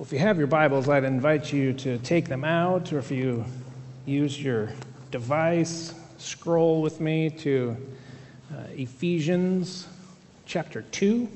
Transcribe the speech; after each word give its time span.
Well, 0.00 0.06
if 0.06 0.14
you 0.14 0.18
have 0.20 0.38
your 0.38 0.46
Bibles, 0.46 0.88
I'd 0.88 1.04
invite 1.04 1.52
you 1.52 1.74
to 1.74 1.98
take 1.98 2.26
them 2.26 2.42
out, 2.42 2.90
or 2.90 2.98
if 2.98 3.10
you 3.10 3.44
use 4.06 4.42
your 4.42 4.70
device, 5.10 5.92
scroll 6.16 6.80
with 6.80 7.00
me 7.00 7.28
to 7.28 7.76
uh, 8.50 8.62
Ephesians 8.72 9.86
chapter 10.46 10.80
2. 10.80 11.28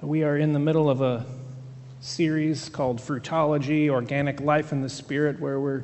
We 0.00 0.22
are 0.22 0.36
in 0.36 0.52
the 0.52 0.60
middle 0.60 0.88
of 0.88 1.00
a 1.00 1.26
series 2.00 2.68
called 2.68 3.00
Fruitology 3.00 3.88
Organic 3.88 4.40
Life 4.40 4.70
in 4.70 4.80
the 4.80 4.88
Spirit, 4.88 5.40
where 5.40 5.58
we're 5.58 5.82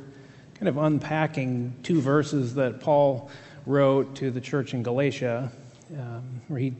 kind 0.55 0.69
of 0.69 0.77
unpacking 0.77 1.75
two 1.83 1.99
verses 1.99 2.55
that 2.55 2.79
Paul 2.79 3.29
wrote 3.65 4.15
to 4.15 4.31
the 4.31 4.39
church 4.39 4.73
in 4.73 4.83
Galatia, 4.83 5.51
um, 5.99 6.39
where 6.47 6.61
he 6.61 6.73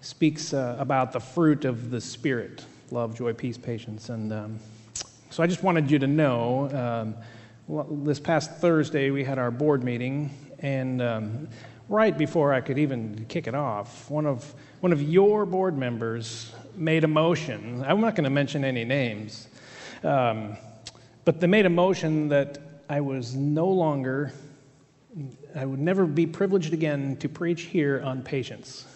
speaks 0.00 0.52
uh, 0.52 0.74
about 0.80 1.12
the 1.12 1.20
fruit 1.20 1.64
of 1.64 1.92
the 1.92 2.00
Spirit 2.00 2.64
love, 2.90 3.16
joy, 3.16 3.32
peace, 3.32 3.58
patience. 3.58 4.08
And 4.08 4.32
um, 4.32 4.58
so 5.30 5.42
I 5.42 5.46
just 5.46 5.62
wanted 5.62 5.90
you 5.90 5.98
to 5.98 6.06
know 6.06 7.14
um, 7.68 7.84
this 8.04 8.20
past 8.20 8.52
Thursday 8.56 9.10
we 9.10 9.24
had 9.24 9.38
our 9.38 9.50
board 9.50 9.82
meeting, 9.82 10.30
and 10.60 11.02
um, 11.02 11.48
right 11.88 12.16
before 12.16 12.52
I 12.52 12.60
could 12.60 12.78
even 12.78 13.26
kick 13.28 13.46
it 13.46 13.54
off, 13.54 14.10
one 14.10 14.26
of, 14.26 14.54
one 14.80 14.92
of 14.92 15.02
your 15.02 15.44
board 15.46 15.76
members 15.76 16.52
made 16.74 17.04
a 17.04 17.08
motion. 17.08 17.84
I'm 17.86 18.00
not 18.00 18.14
going 18.14 18.24
to 18.24 18.30
mention 18.30 18.64
any 18.64 18.84
names, 18.84 19.48
um, 20.04 20.56
but 21.24 21.40
they 21.40 21.46
made 21.46 21.66
a 21.66 21.70
motion 21.70 22.28
that 22.28 22.58
I 22.88 23.00
was 23.00 23.34
no 23.34 23.66
longer, 23.66 24.32
I 25.54 25.64
would 25.64 25.80
never 25.80 26.06
be 26.06 26.26
privileged 26.26 26.72
again 26.72 27.16
to 27.16 27.28
preach 27.28 27.62
here 27.62 28.00
on 28.04 28.22
patience. 28.22 28.86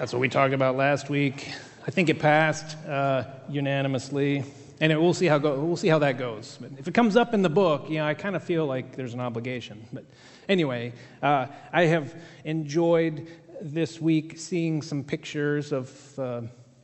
That's 0.00 0.14
what 0.14 0.20
we 0.20 0.30
talked 0.30 0.54
about 0.54 0.76
last 0.76 1.10
week. 1.10 1.52
I 1.86 1.90
think 1.90 2.08
it 2.08 2.20
passed 2.20 2.74
uh, 2.86 3.24
unanimously, 3.50 4.44
and 4.80 4.90
it, 4.90 4.98
we'll 4.98 5.12
see 5.12 5.26
how 5.26 5.36
go, 5.36 5.60
we'll 5.60 5.76
see 5.76 5.88
how 5.88 5.98
that 5.98 6.16
goes. 6.16 6.56
But 6.58 6.70
if 6.78 6.88
it 6.88 6.94
comes 6.94 7.16
up 7.16 7.34
in 7.34 7.42
the 7.42 7.50
book, 7.50 7.84
you 7.90 7.98
know, 7.98 8.06
I 8.06 8.14
kind 8.14 8.34
of 8.34 8.42
feel 8.42 8.64
like 8.64 8.96
there's 8.96 9.12
an 9.12 9.20
obligation. 9.20 9.86
But 9.92 10.06
anyway, 10.48 10.94
uh, 11.22 11.48
I 11.70 11.82
have 11.82 12.14
enjoyed 12.44 13.28
this 13.60 14.00
week 14.00 14.38
seeing 14.38 14.80
some 14.80 15.04
pictures 15.04 15.70
of 15.70 16.18
uh, 16.18 16.40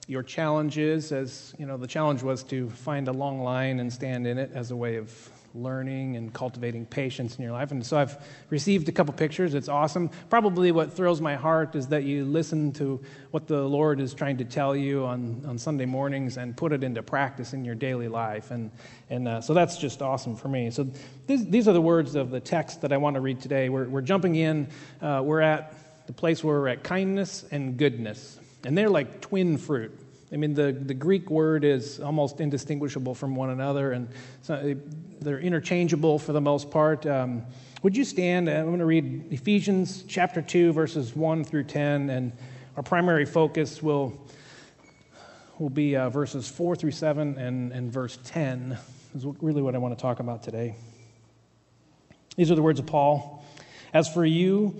your 0.07 0.23
challenges. 0.23 1.11
As 1.11 1.55
you 1.59 1.65
know, 1.65 1.79
the 1.79 1.87
challenge 1.87 2.23
was 2.23 2.43
to 2.43 2.69
find 2.69 3.09
a 3.09 3.13
long 3.13 3.41
line 3.41 3.81
and 3.81 3.91
stand 3.91 4.27
in 4.27 4.37
it 4.37 4.51
as 4.53 4.73
a 4.73 4.77
way 4.77 4.97
of 4.97 5.31
learning 5.57 6.17
and 6.17 6.33
cultivating 6.33 6.87
patience 6.87 7.37
in 7.37 7.43
your 7.43 7.53
life. 7.53 7.71
And 7.71 7.85
so 7.85 7.97
I've 7.97 8.17
received 8.51 8.89
a 8.89 8.93
couple 8.93 9.15
pictures. 9.15 9.55
It's 9.55 9.69
awesome. 9.69 10.11
Probably 10.31 10.73
what 10.73 10.93
thrills 10.93 11.21
my 11.21 11.35
heart 11.35 11.75
is 11.75 11.89
that 11.89 12.05
you 12.05 12.25
listen 12.25 12.73
to 12.75 13.01
what 13.31 13.47
the 13.47 13.63
Lord 13.63 14.01
is 14.01 14.15
trying 14.15 14.37
to 14.39 14.45
tell 14.45 14.77
you 14.77 15.05
on, 15.05 15.43
on 15.47 15.59
Sunday 15.59 15.87
mornings 15.87 16.37
and 16.37 16.57
put 16.57 16.73
it 16.73 16.85
into 16.85 17.03
practice 17.03 17.53
in 17.53 17.65
your 17.65 17.75
daily 17.75 18.09
life. 18.09 18.51
And, 18.51 18.71
and 19.11 19.27
uh, 19.27 19.41
so 19.41 19.55
that's 19.55 19.77
just 19.79 20.03
awesome 20.03 20.37
for 20.37 20.49
me. 20.49 20.71
So 20.71 20.89
this, 21.27 21.43
these 21.45 21.69
are 21.69 21.73
the 21.73 21.81
words 21.81 22.15
of 22.15 22.31
the 22.31 22.41
text 22.41 22.83
that 22.83 22.93
I 22.93 22.97
want 22.97 23.15
to 23.15 23.21
read 23.21 23.41
today. 23.41 23.69
We're, 23.69 23.89
we're 23.89 24.03
jumping 24.03 24.37
in. 24.37 24.69
Uh, 25.01 25.23
we're 25.25 25.41
at 25.41 25.75
the 26.07 26.13
place 26.13 26.45
where 26.45 26.61
we're 26.61 26.69
at 26.69 26.85
kindness 26.85 27.45
and 27.51 27.77
goodness. 27.77 28.39
And 28.65 28.77
they're 28.77 28.91
like 28.91 29.21
twin 29.21 29.59
fruit. 29.59 29.99
I 30.37 30.39
mean, 30.39 30.53
the, 30.53 30.71
the 30.71 30.93
Greek 30.93 31.31
word 31.31 31.65
is 31.65 31.99
almost 31.99 32.43
indistinguishable 32.43 33.15
from 33.15 33.35
one 33.35 33.49
another, 33.49 33.93
and 33.93 34.07
so 34.43 34.77
they're 35.19 35.41
interchangeable 35.41 36.19
for 36.19 36.35
the 36.35 36.43
most 36.43 36.71
part. 36.71 37.07
Um, 37.07 37.43
would 37.83 37.97
you 37.97 38.05
stand? 38.05 38.51
I'm 38.51 38.67
going 38.67 38.81
to 38.81 38.85
read 38.85 39.33
Ephesians 39.33 40.05
chapter 40.07 40.43
2, 40.43 40.75
verses 40.75 41.17
1 41.17 41.43
through 41.43 41.65
10, 41.65 42.11
and 42.11 42.33
our 42.77 42.83
primary 42.83 43.25
focus 43.25 43.83
will, 43.83 44.13
will 45.59 45.71
be 45.71 45.97
uh, 45.97 46.11
verses 46.11 46.47
4 46.47 46.77
through 46.77 46.91
7 46.91 47.39
and, 47.39 47.73
and 47.73 47.91
verse 47.91 48.19
10, 48.25 48.77
is 49.15 49.25
really 49.41 49.63
what 49.63 49.75
I 49.75 49.79
want 49.79 49.97
to 49.97 50.03
talk 50.03 50.21
about 50.21 50.43
today. 50.43 50.77
These 52.37 52.51
are 52.51 52.57
the 52.57 52.63
words 52.63 52.79
of 52.79 52.85
Paul. 52.85 53.43
As 53.95 54.13
for 54.13 54.27
you, 54.27 54.77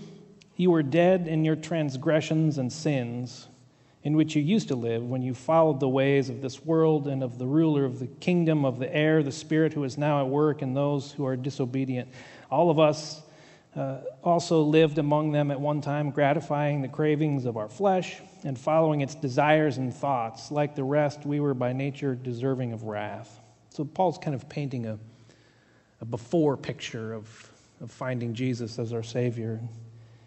you 0.57 0.71
were 0.71 0.83
dead 0.83 1.27
in 1.27 1.47
your 1.47 1.57
transgressions 1.57 2.59
and 2.59 2.71
sins 2.71 3.49
in 4.07 4.17
which 4.17 4.37
you 4.37 4.41
used 4.41 4.69
to 4.69 4.77
live 4.77 5.03
when 5.03 5.21
you 5.21 5.35
followed 5.35 5.81
the 5.81 5.89
ways 5.89 6.29
of 6.29 6.41
this 6.41 6.65
world 6.65 7.09
and 7.09 7.25
of 7.25 7.39
the 7.39 7.47
ruler 7.47 7.85
of 7.85 7.99
the 7.99 8.07
kingdom 8.07 8.65
of 8.65 8.79
the 8.79 8.95
air, 8.95 9.21
the 9.21 9.33
Spirit 9.33 9.73
who 9.73 9.83
is 9.83 9.99
now 9.99 10.21
at 10.21 10.29
work 10.29 10.63
in 10.63 10.75
those 10.75 11.11
who 11.11 11.27
are 11.27 11.35
disobedient. 11.35 12.09
All 12.49 12.71
of 12.71 12.79
us 12.79 13.21
uh, 13.75 14.03
also 14.23 14.63
lived 14.63 14.99
among 14.99 15.33
them 15.33 15.51
at 15.51 15.61
one 15.61 15.81
time, 15.81 16.11
gratifying 16.11 16.83
the 16.83 16.89
cravings 16.89 17.47
of 17.47 17.57
our 17.57 17.69
flesh 17.69 18.21
and 18.45 18.57
following 18.57 19.01
its 19.01 19.17
desires 19.17 19.77
and 19.77 19.93
thoughts. 19.93 20.53
Like 20.53 20.77
the 20.77 20.85
rest, 20.85 21.27
we 21.27 21.41
were 21.41 21.53
by 21.53 21.73
nature 21.73 22.15
deserving 22.15 22.73
of 22.73 22.85
wrath. 22.85 23.41
So 23.71 23.85
Paul's 23.85 24.19
kind 24.19 24.37
of 24.37 24.49
painting 24.49 24.87
a, 24.87 25.01
a 26.01 26.05
before 26.05 26.57
picture 26.57 27.13
of, 27.13 27.51
of 27.81 27.91
finding 27.91 28.35
Jesus 28.35 28.79
as 28.79 28.93
our 28.93 29.03
Savior. 29.03 29.61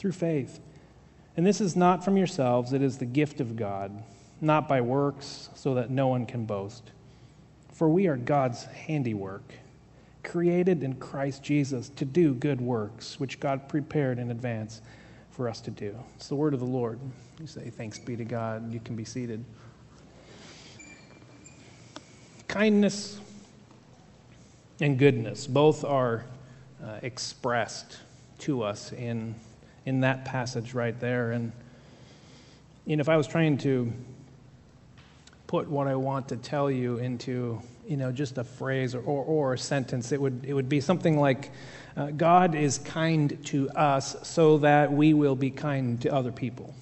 through 0.00 0.12
faith. 0.12 0.60
And 1.36 1.46
this 1.46 1.60
is 1.60 1.76
not 1.76 2.02
from 2.02 2.16
yourselves, 2.16 2.72
it 2.72 2.80
is 2.80 2.96
the 2.96 3.04
gift 3.04 3.38
of 3.38 3.54
God, 3.54 4.02
not 4.40 4.66
by 4.66 4.80
works, 4.80 5.50
so 5.54 5.74
that 5.74 5.90
no 5.90 6.08
one 6.08 6.24
can 6.24 6.46
boast. 6.46 6.90
For 7.74 7.86
we 7.86 8.06
are 8.06 8.16
God's 8.16 8.64
handiwork, 8.64 9.52
created 10.24 10.82
in 10.82 10.94
Christ 10.94 11.42
Jesus 11.42 11.90
to 11.90 12.06
do 12.06 12.32
good 12.32 12.62
works, 12.62 13.20
which 13.20 13.40
God 13.40 13.68
prepared 13.68 14.18
in 14.18 14.30
advance 14.30 14.80
for 15.32 15.50
us 15.50 15.60
to 15.60 15.70
do. 15.70 15.94
It's 16.16 16.28
the 16.28 16.34
word 16.34 16.54
of 16.54 16.60
the 16.60 16.66
Lord. 16.66 16.98
You 17.38 17.46
say, 17.46 17.68
Thanks 17.68 17.98
be 17.98 18.16
to 18.16 18.24
God. 18.24 18.72
You 18.72 18.80
can 18.80 18.96
be 18.96 19.04
seated. 19.04 19.44
Kindness 22.48 23.20
and 24.80 24.98
goodness 24.98 25.46
both 25.46 25.84
are 25.84 26.24
uh, 26.82 27.00
expressed 27.02 27.98
to 28.38 28.62
us 28.62 28.92
in 28.92 29.34
in 29.86 30.00
that 30.00 30.24
passage 30.24 30.74
right 30.74 30.98
there. 31.00 31.32
And 31.32 31.52
know, 32.96 33.00
if 33.00 33.08
I 33.08 33.16
was 33.16 33.26
trying 33.26 33.58
to 33.58 33.92
put 35.46 35.68
what 35.68 35.86
I 35.86 35.94
want 35.96 36.28
to 36.28 36.36
tell 36.36 36.70
you 36.70 36.98
into 36.98 37.60
you 37.86 37.96
know 37.96 38.12
just 38.12 38.38
a 38.38 38.44
phrase 38.44 38.94
or, 38.94 39.00
or, 39.00 39.24
or 39.24 39.54
a 39.54 39.58
sentence, 39.58 40.12
it 40.12 40.20
would 40.20 40.44
it 40.46 40.54
would 40.54 40.68
be 40.68 40.80
something 40.80 41.18
like, 41.18 41.50
uh, 41.96 42.10
"God 42.10 42.54
is 42.54 42.78
kind 42.78 43.36
to 43.46 43.68
us 43.70 44.16
so 44.22 44.58
that 44.58 44.92
we 44.92 45.14
will 45.14 45.36
be 45.36 45.50
kind 45.50 46.00
to 46.02 46.12
other 46.14 46.32
people." 46.32 46.74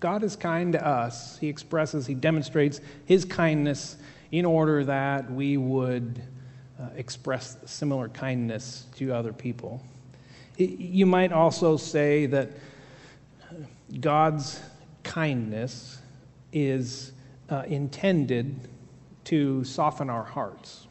God 0.00 0.22
is 0.22 0.36
kind 0.36 0.72
to 0.74 0.86
us. 0.86 1.38
He 1.38 1.48
expresses, 1.48 2.06
He 2.06 2.14
demonstrates 2.14 2.80
His 3.04 3.24
kindness 3.24 3.96
in 4.30 4.44
order 4.44 4.84
that 4.84 5.30
we 5.30 5.56
would 5.56 6.20
uh, 6.80 6.88
express 6.96 7.56
similar 7.66 8.08
kindness 8.08 8.86
to 8.96 9.12
other 9.12 9.32
people. 9.32 9.82
You 10.58 11.06
might 11.06 11.30
also 11.30 11.76
say 11.76 12.26
that 12.26 12.50
God's 14.00 14.60
kindness 15.04 15.98
is 16.52 17.12
uh, 17.48 17.62
intended 17.68 18.68
to 19.24 19.62
soften 19.62 20.10
our 20.10 20.24
hearts. 20.24 20.88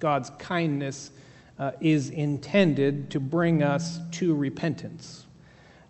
God's 0.00 0.30
kindness 0.38 1.12
uh, 1.60 1.72
is 1.80 2.10
intended 2.10 3.10
to 3.10 3.20
bring 3.20 3.62
us 3.62 4.00
to 4.12 4.34
repentance. 4.34 5.26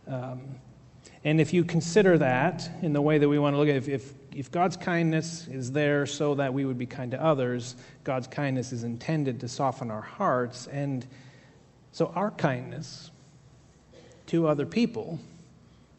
Um, 0.06 0.56
and 1.24 1.40
if 1.40 1.54
you 1.54 1.64
consider 1.64 2.18
that 2.18 2.68
in 2.82 2.92
the 2.92 3.00
way 3.00 3.16
that 3.16 3.28
we 3.28 3.38
want 3.38 3.54
to 3.54 3.58
look 3.58 3.68
at 3.68 3.76
it, 3.76 3.78
if, 3.78 3.88
if, 3.88 4.12
if 4.36 4.52
God's 4.52 4.76
kindness 4.76 5.48
is 5.48 5.72
there 5.72 6.04
so 6.04 6.34
that 6.34 6.52
we 6.52 6.66
would 6.66 6.76
be 6.76 6.84
kind 6.84 7.10
to 7.12 7.22
others, 7.22 7.76
God's 8.04 8.26
kindness 8.26 8.70
is 8.70 8.84
intended 8.84 9.40
to 9.40 9.48
soften 9.48 9.90
our 9.90 10.02
hearts. 10.02 10.66
And 10.66 11.06
so 11.92 12.12
our 12.14 12.30
kindness 12.30 13.10
to 14.26 14.48
other 14.48 14.66
people 14.66 15.18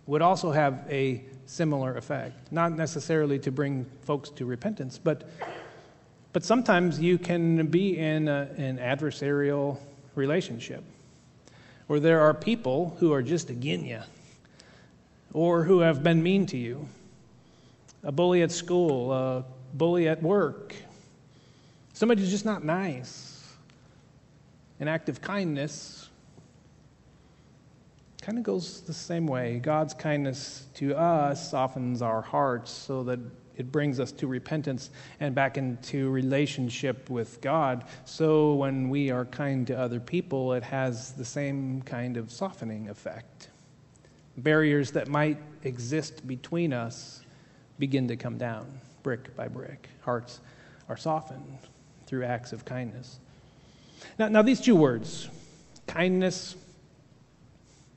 would 0.08 0.22
also 0.22 0.52
have 0.52 0.86
a 0.90 1.24
similar 1.46 1.96
effect. 1.98 2.52
Not 2.52 2.74
necessarily 2.74 3.40
to 3.40 3.52
bring 3.52 3.86
folks 4.02 4.30
to 4.32 4.46
repentance, 4.46 4.98
but, 4.98 5.28
but 6.34 6.44
sometimes 6.44 7.00
you 7.00 7.18
can 7.18 7.68
be 7.68 7.98
in 7.98 8.28
a, 8.28 8.50
an 8.58 8.78
adversarial 8.78 9.78
relationship 10.16 10.84
where 11.88 12.00
there 12.00 12.22
are 12.22 12.34
people 12.34 12.96
who 13.00 13.14
are 13.14 13.22
just 13.22 13.50
against 13.50 13.86
you 13.86 14.02
or 15.34 15.64
who 15.64 15.80
have 15.80 16.04
been 16.04 16.24
mean 16.24 16.46
to 16.48 16.58
you. 16.58 16.88
A 18.04 18.12
bully 18.12 18.42
at 18.42 18.52
school, 18.52 19.12
a 19.12 19.44
bully 19.74 20.08
at 20.08 20.22
work, 20.22 20.76
somebody 21.94 22.22
who's 22.22 22.32
just 22.32 22.46
not 22.46 22.64
nice. 22.64 23.32
An 24.80 24.88
act 24.88 25.10
of 25.10 25.22
kindness 25.22 26.05
kind 28.26 28.40
of 28.40 28.44
goes 28.44 28.82
the 28.82 28.94
same 28.94 29.28
way. 29.28 29.60
God's 29.60 29.94
kindness 29.94 30.66
to 30.74 30.98
us 30.98 31.52
softens 31.52 32.02
our 32.02 32.24
hearts 32.24 32.72
so 32.72 33.04
that 33.04 33.20
it 33.56 33.72
brings 33.72 34.00
us 34.00 34.12
to 34.14 34.26
repentance 34.26 34.90
and 35.20 35.36
back 35.36 35.60
into 35.60 36.10
relationship 36.10 37.08
with 37.12 37.40
God. 37.40 37.84
So 38.06 38.56
when 38.56 38.90
we 38.90 39.12
are 39.12 39.26
kind 39.26 39.68
to 39.68 39.78
other 39.78 40.00
people, 40.00 40.54
it 40.54 40.64
has 40.64 41.12
the 41.12 41.24
same 41.24 41.84
kind 41.84 42.18
of 42.18 42.32
softening 42.32 42.90
effect. 42.90 43.50
Barriers 44.38 44.90
that 44.94 45.08
might 45.08 45.38
exist 45.64 46.28
between 46.28 46.74
us 46.74 47.22
begin 47.78 48.08
to 48.08 48.16
come 48.16 48.40
down 48.40 48.66
brick 49.04 49.36
by 49.36 49.48
brick. 49.48 49.88
Hearts 50.02 50.40
are 50.90 50.98
softened 50.98 51.60
through 52.08 52.24
acts 52.24 52.54
of 52.54 52.66
kindness. 52.66 53.20
Now, 54.18 54.30
now 54.30 54.42
these 54.42 54.62
two 54.62 54.76
words, 54.76 55.30
kindness 55.86 56.56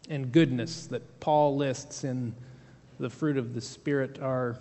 and 0.09 0.33
goodness, 0.33 0.87
that 0.87 1.21
Paul 1.21 1.57
lists 1.57 2.05
in 2.05 2.35
the 2.99 3.11
fruit 3.11 3.37
of 3.37 3.55
the 3.55 3.61
Spirit, 3.61 4.19
are, 4.21 4.59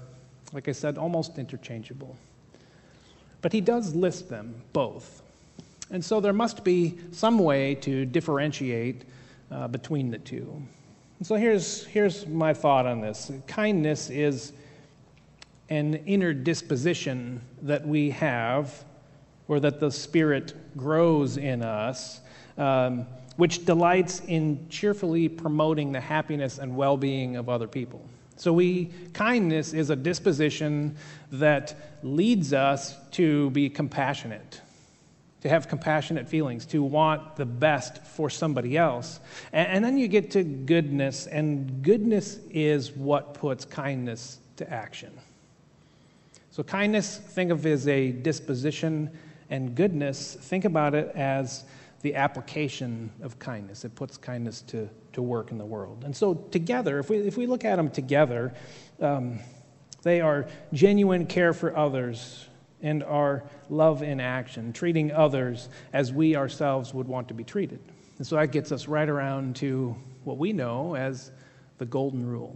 like 0.53 0.67
I 0.67 0.71
said, 0.71 0.97
almost 0.97 1.37
interchangeable. 1.37 2.15
But 3.41 3.53
he 3.53 3.61
does 3.61 3.95
list 3.95 4.29
them 4.29 4.61
both. 4.73 5.23
And 5.89 6.03
so 6.03 6.19
there 6.19 6.33
must 6.33 6.63
be 6.63 6.97
some 7.11 7.39
way 7.39 7.75
to 7.75 8.05
differentiate 8.05 9.05
uh, 9.51 9.67
between 9.67 10.11
the 10.11 10.17
two. 10.17 10.61
And 11.19 11.25
so 11.25 11.35
here's, 11.35 11.85
here's 11.85 12.27
my 12.27 12.53
thought 12.53 12.85
on 12.85 13.01
this 13.01 13.31
kindness 13.47 14.09
is 14.09 14.53
an 15.69 15.95
inner 16.05 16.33
disposition 16.33 17.41
that 17.61 17.85
we 17.85 18.09
have 18.11 18.83
or 19.47 19.59
that 19.59 19.79
the 19.79 19.91
Spirit 19.91 20.53
grows 20.77 21.37
in 21.37 21.63
us, 21.63 22.21
um, 22.57 23.05
which 23.37 23.65
delights 23.65 24.21
in 24.27 24.67
cheerfully 24.69 25.29
promoting 25.29 25.91
the 25.91 26.01
happiness 26.01 26.57
and 26.57 26.75
well 26.75 26.97
being 26.97 27.37
of 27.37 27.47
other 27.47 27.67
people. 27.67 28.03
So, 28.35 28.53
we, 28.53 28.91
kindness 29.13 29.73
is 29.73 29.89
a 29.89 29.95
disposition 29.95 30.95
that 31.31 31.75
leads 32.03 32.53
us 32.53 32.95
to 33.11 33.49
be 33.49 33.67
compassionate, 33.67 34.61
to 35.41 35.49
have 35.49 35.67
compassionate 35.67 36.27
feelings, 36.27 36.65
to 36.67 36.83
want 36.83 37.35
the 37.35 37.45
best 37.45 38.05
for 38.05 38.29
somebody 38.29 38.77
else. 38.77 39.19
And, 39.53 39.67
and 39.69 39.85
then 39.85 39.97
you 39.97 40.07
get 40.07 40.29
to 40.31 40.43
goodness, 40.43 41.25
and 41.25 41.81
goodness 41.81 42.39
is 42.51 42.91
what 42.91 43.33
puts 43.33 43.65
kindness 43.65 44.37
to 44.57 44.71
action. 44.71 45.11
So, 46.51 46.61
kindness, 46.61 47.17
think 47.17 47.49
of 47.49 47.65
as 47.65 47.87
a 47.87 48.11
disposition 48.11 49.09
and 49.49 49.73
goodness, 49.73 50.35
think 50.39 50.65
about 50.65 50.93
it 50.93 51.11
as 51.15 51.63
the 52.01 52.15
application 52.15 53.11
of 53.21 53.39
kindness. 53.39 53.85
It 53.85 53.95
puts 53.95 54.17
kindness 54.17 54.61
to, 54.63 54.89
to 55.13 55.21
work 55.21 55.51
in 55.51 55.57
the 55.57 55.65
world. 55.65 56.03
And 56.03 56.15
so, 56.15 56.33
together, 56.33 56.99
if 56.99 57.09
we, 57.09 57.17
if 57.17 57.37
we 57.37 57.47
look 57.47 57.65
at 57.65 57.75
them 57.77 57.89
together, 57.89 58.53
um, 59.01 59.39
they 60.03 60.21
are 60.21 60.47
genuine 60.73 61.25
care 61.25 61.53
for 61.53 61.75
others 61.75 62.47
and 62.81 63.03
our 63.03 63.43
love 63.69 64.03
in 64.03 64.19
action, 64.19 64.71
treating 64.71 65.11
others 65.11 65.69
as 65.93 66.13
we 66.13 66.35
ourselves 66.35 66.93
would 66.93 67.07
want 67.07 67.27
to 67.27 67.33
be 67.33 67.43
treated. 67.43 67.79
And 68.17 68.25
so 68.25 68.35
that 68.35 68.51
gets 68.51 68.71
us 68.71 68.87
right 68.87 69.09
around 69.09 69.55
to 69.57 69.95
what 70.23 70.37
we 70.37 70.53
know 70.53 70.95
as 70.95 71.31
the 71.77 71.85
golden 71.85 72.25
rule 72.25 72.55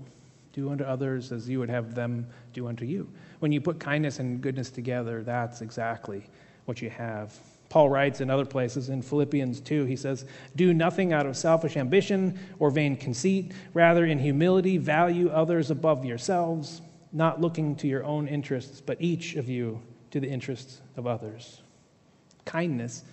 do 0.53 0.69
unto 0.69 0.83
others 0.83 1.31
as 1.31 1.49
you 1.49 1.59
would 1.59 1.69
have 1.69 1.95
them 1.95 2.27
do 2.53 2.67
unto 2.67 2.85
you. 2.85 3.09
When 3.39 3.51
you 3.51 3.61
put 3.61 3.79
kindness 3.79 4.19
and 4.19 4.41
goodness 4.41 4.69
together, 4.69 5.23
that's 5.23 5.61
exactly 5.61 6.25
what 6.65 6.81
you 6.81 6.89
have. 6.89 7.37
Paul 7.71 7.89
writes 7.89 8.19
in 8.19 8.29
other 8.29 8.43
places 8.43 8.89
in 8.89 9.01
Philippians 9.01 9.61
2, 9.61 9.85
he 9.85 9.95
says, 9.95 10.25
Do 10.57 10.73
nothing 10.73 11.13
out 11.13 11.25
of 11.25 11.37
selfish 11.37 11.77
ambition 11.77 12.37
or 12.59 12.69
vain 12.69 12.97
conceit. 12.97 13.53
Rather, 13.73 14.05
in 14.05 14.19
humility, 14.19 14.77
value 14.77 15.29
others 15.29 15.71
above 15.71 16.03
yourselves, 16.03 16.81
not 17.13 17.39
looking 17.39 17.77
to 17.77 17.87
your 17.87 18.03
own 18.03 18.27
interests, 18.27 18.81
but 18.81 18.97
each 18.99 19.37
of 19.37 19.47
you 19.47 19.81
to 20.09 20.19
the 20.19 20.27
interests 20.27 20.81
of 20.97 21.07
others. 21.07 21.61
Kindness 22.43 23.05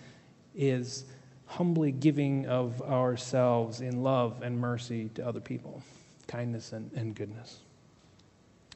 is 0.57 1.05
humbly 1.47 1.93
giving 1.93 2.45
of 2.47 2.83
ourselves 2.83 3.81
in 3.81 4.03
love 4.03 4.43
and 4.43 4.59
mercy 4.59 5.09
to 5.15 5.25
other 5.25 5.41
people. 5.41 5.81
Kindness 6.27 6.73
and, 6.73 6.91
and 6.97 7.15
goodness. 7.15 7.61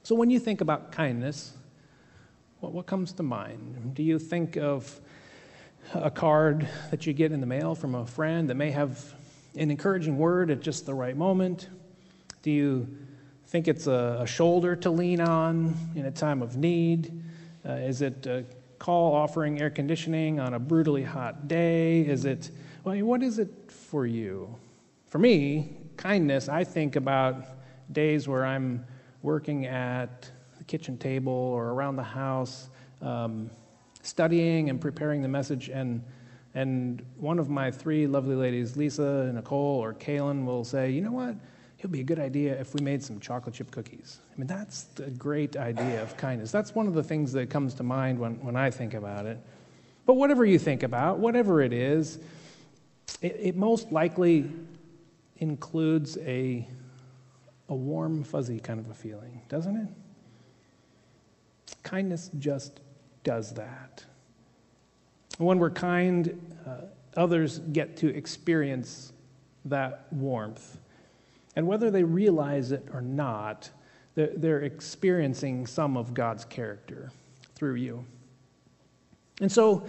So, 0.04 0.14
when 0.14 0.30
you 0.30 0.38
think 0.38 0.60
about 0.60 0.92
kindness, 0.92 1.54
what, 2.60 2.72
what 2.72 2.86
comes 2.86 3.12
to 3.14 3.24
mind? 3.24 3.94
Do 3.94 4.04
you 4.04 4.20
think 4.20 4.56
of 4.56 5.00
a 5.94 6.10
card 6.10 6.68
that 6.90 7.06
you 7.06 7.12
get 7.12 7.32
in 7.32 7.40
the 7.40 7.46
mail 7.46 7.74
from 7.74 7.94
a 7.94 8.06
friend 8.06 8.48
that 8.50 8.54
may 8.54 8.70
have 8.70 9.14
an 9.56 9.70
encouraging 9.70 10.16
word 10.18 10.50
at 10.50 10.60
just 10.60 10.86
the 10.86 10.94
right 10.94 11.16
moment? 11.16 11.68
Do 12.42 12.50
you 12.50 12.88
think 13.46 13.68
it's 13.68 13.86
a, 13.86 14.18
a 14.22 14.26
shoulder 14.26 14.74
to 14.76 14.90
lean 14.90 15.20
on 15.20 15.74
in 15.94 16.06
a 16.06 16.10
time 16.10 16.42
of 16.42 16.56
need? 16.56 17.22
Uh, 17.66 17.72
is 17.72 18.02
it 18.02 18.26
a 18.26 18.44
call 18.78 19.14
offering 19.14 19.60
air 19.60 19.70
conditioning 19.70 20.40
on 20.40 20.54
a 20.54 20.58
brutally 20.58 21.04
hot 21.04 21.46
day? 21.48 22.00
Is 22.00 22.24
it, 22.24 22.50
well, 22.82 22.96
what 23.04 23.22
is 23.22 23.38
it 23.38 23.70
for 23.70 24.06
you? 24.06 24.56
For 25.06 25.18
me, 25.18 25.76
kindness, 25.96 26.48
I 26.48 26.64
think 26.64 26.96
about 26.96 27.44
days 27.92 28.26
where 28.26 28.44
I'm 28.44 28.84
working 29.22 29.66
at 29.66 30.30
the 30.58 30.64
kitchen 30.64 30.98
table 30.98 31.32
or 31.32 31.68
around 31.68 31.96
the 31.96 32.02
house, 32.02 32.70
um, 33.00 33.50
studying 34.02 34.68
and 34.68 34.80
preparing 34.80 35.22
the 35.22 35.28
message. 35.28 35.68
And, 35.68 36.02
and 36.54 37.02
one 37.16 37.38
of 37.38 37.48
my 37.48 37.70
three 37.70 38.06
lovely 38.06 38.34
ladies, 38.34 38.76
Lisa, 38.76 39.32
Nicole, 39.34 39.80
or 39.82 39.94
Kaylin, 39.94 40.44
will 40.44 40.64
say, 40.64 40.90
You 40.90 41.00
know 41.00 41.12
what? 41.12 41.36
It 41.78 41.86
would 41.86 41.92
be 41.92 42.00
a 42.00 42.04
good 42.04 42.20
idea 42.20 42.60
if 42.60 42.74
we 42.74 42.84
made 42.84 43.02
some 43.02 43.18
chocolate 43.18 43.56
chip 43.56 43.72
cookies. 43.72 44.18
I 44.32 44.38
mean, 44.38 44.46
that's 44.46 44.86
a 44.98 45.10
great 45.10 45.56
idea 45.56 46.00
of 46.00 46.16
kindness. 46.16 46.52
That's 46.52 46.76
one 46.76 46.86
of 46.86 46.94
the 46.94 47.02
things 47.02 47.32
that 47.32 47.50
comes 47.50 47.74
to 47.74 47.82
mind 47.82 48.20
when, 48.20 48.34
when 48.40 48.54
I 48.54 48.70
think 48.70 48.94
about 48.94 49.26
it. 49.26 49.40
But 50.06 50.14
whatever 50.14 50.44
you 50.44 50.60
think 50.60 50.84
about, 50.84 51.18
whatever 51.18 51.60
it 51.60 51.72
is, 51.72 52.20
it, 53.20 53.36
it 53.38 53.56
most 53.56 53.90
likely 53.90 54.48
includes 55.38 56.18
a, 56.18 56.68
a 57.68 57.74
warm, 57.74 58.22
fuzzy 58.22 58.60
kind 58.60 58.78
of 58.78 58.88
a 58.88 58.94
feeling, 58.94 59.42
doesn't 59.48 59.76
it? 59.76 59.88
Kindness 61.82 62.30
just 62.38 62.78
does 63.24 63.54
that. 63.54 64.04
When 65.38 65.58
we're 65.58 65.70
kind, 65.70 66.56
uh, 66.66 66.86
others 67.16 67.58
get 67.58 67.96
to 67.98 68.08
experience 68.08 69.12
that 69.64 70.06
warmth. 70.10 70.78
And 71.56 71.66
whether 71.66 71.90
they 71.90 72.02
realize 72.02 72.72
it 72.72 72.88
or 72.92 73.00
not, 73.00 73.70
they're, 74.14 74.32
they're 74.34 74.62
experiencing 74.62 75.66
some 75.66 75.96
of 75.96 76.14
God's 76.14 76.44
character 76.44 77.10
through 77.54 77.74
you. 77.74 78.04
And 79.40 79.50
so, 79.50 79.86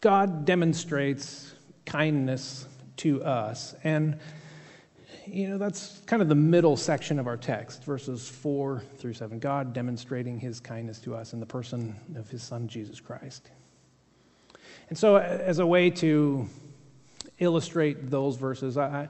God 0.00 0.46
demonstrates 0.46 1.52
kindness 1.84 2.66
to 2.98 3.22
us. 3.22 3.74
And 3.84 4.18
you 5.32 5.48
know, 5.48 5.58
that's 5.58 6.00
kind 6.06 6.20
of 6.20 6.28
the 6.28 6.34
middle 6.34 6.76
section 6.76 7.18
of 7.18 7.26
our 7.26 7.36
text, 7.36 7.84
verses 7.84 8.28
4 8.28 8.82
through 8.96 9.14
7. 9.14 9.38
God 9.38 9.72
demonstrating 9.72 10.40
his 10.40 10.58
kindness 10.58 10.98
to 11.00 11.14
us 11.14 11.32
in 11.32 11.40
the 11.40 11.46
person 11.46 11.94
of 12.16 12.28
his 12.28 12.42
son, 12.42 12.66
Jesus 12.66 13.00
Christ. 13.00 13.50
And 14.88 14.98
so, 14.98 15.16
as 15.16 15.60
a 15.60 15.66
way 15.66 15.90
to 15.90 16.48
illustrate 17.38 18.10
those 18.10 18.36
verses, 18.36 18.76
I, 18.76 19.08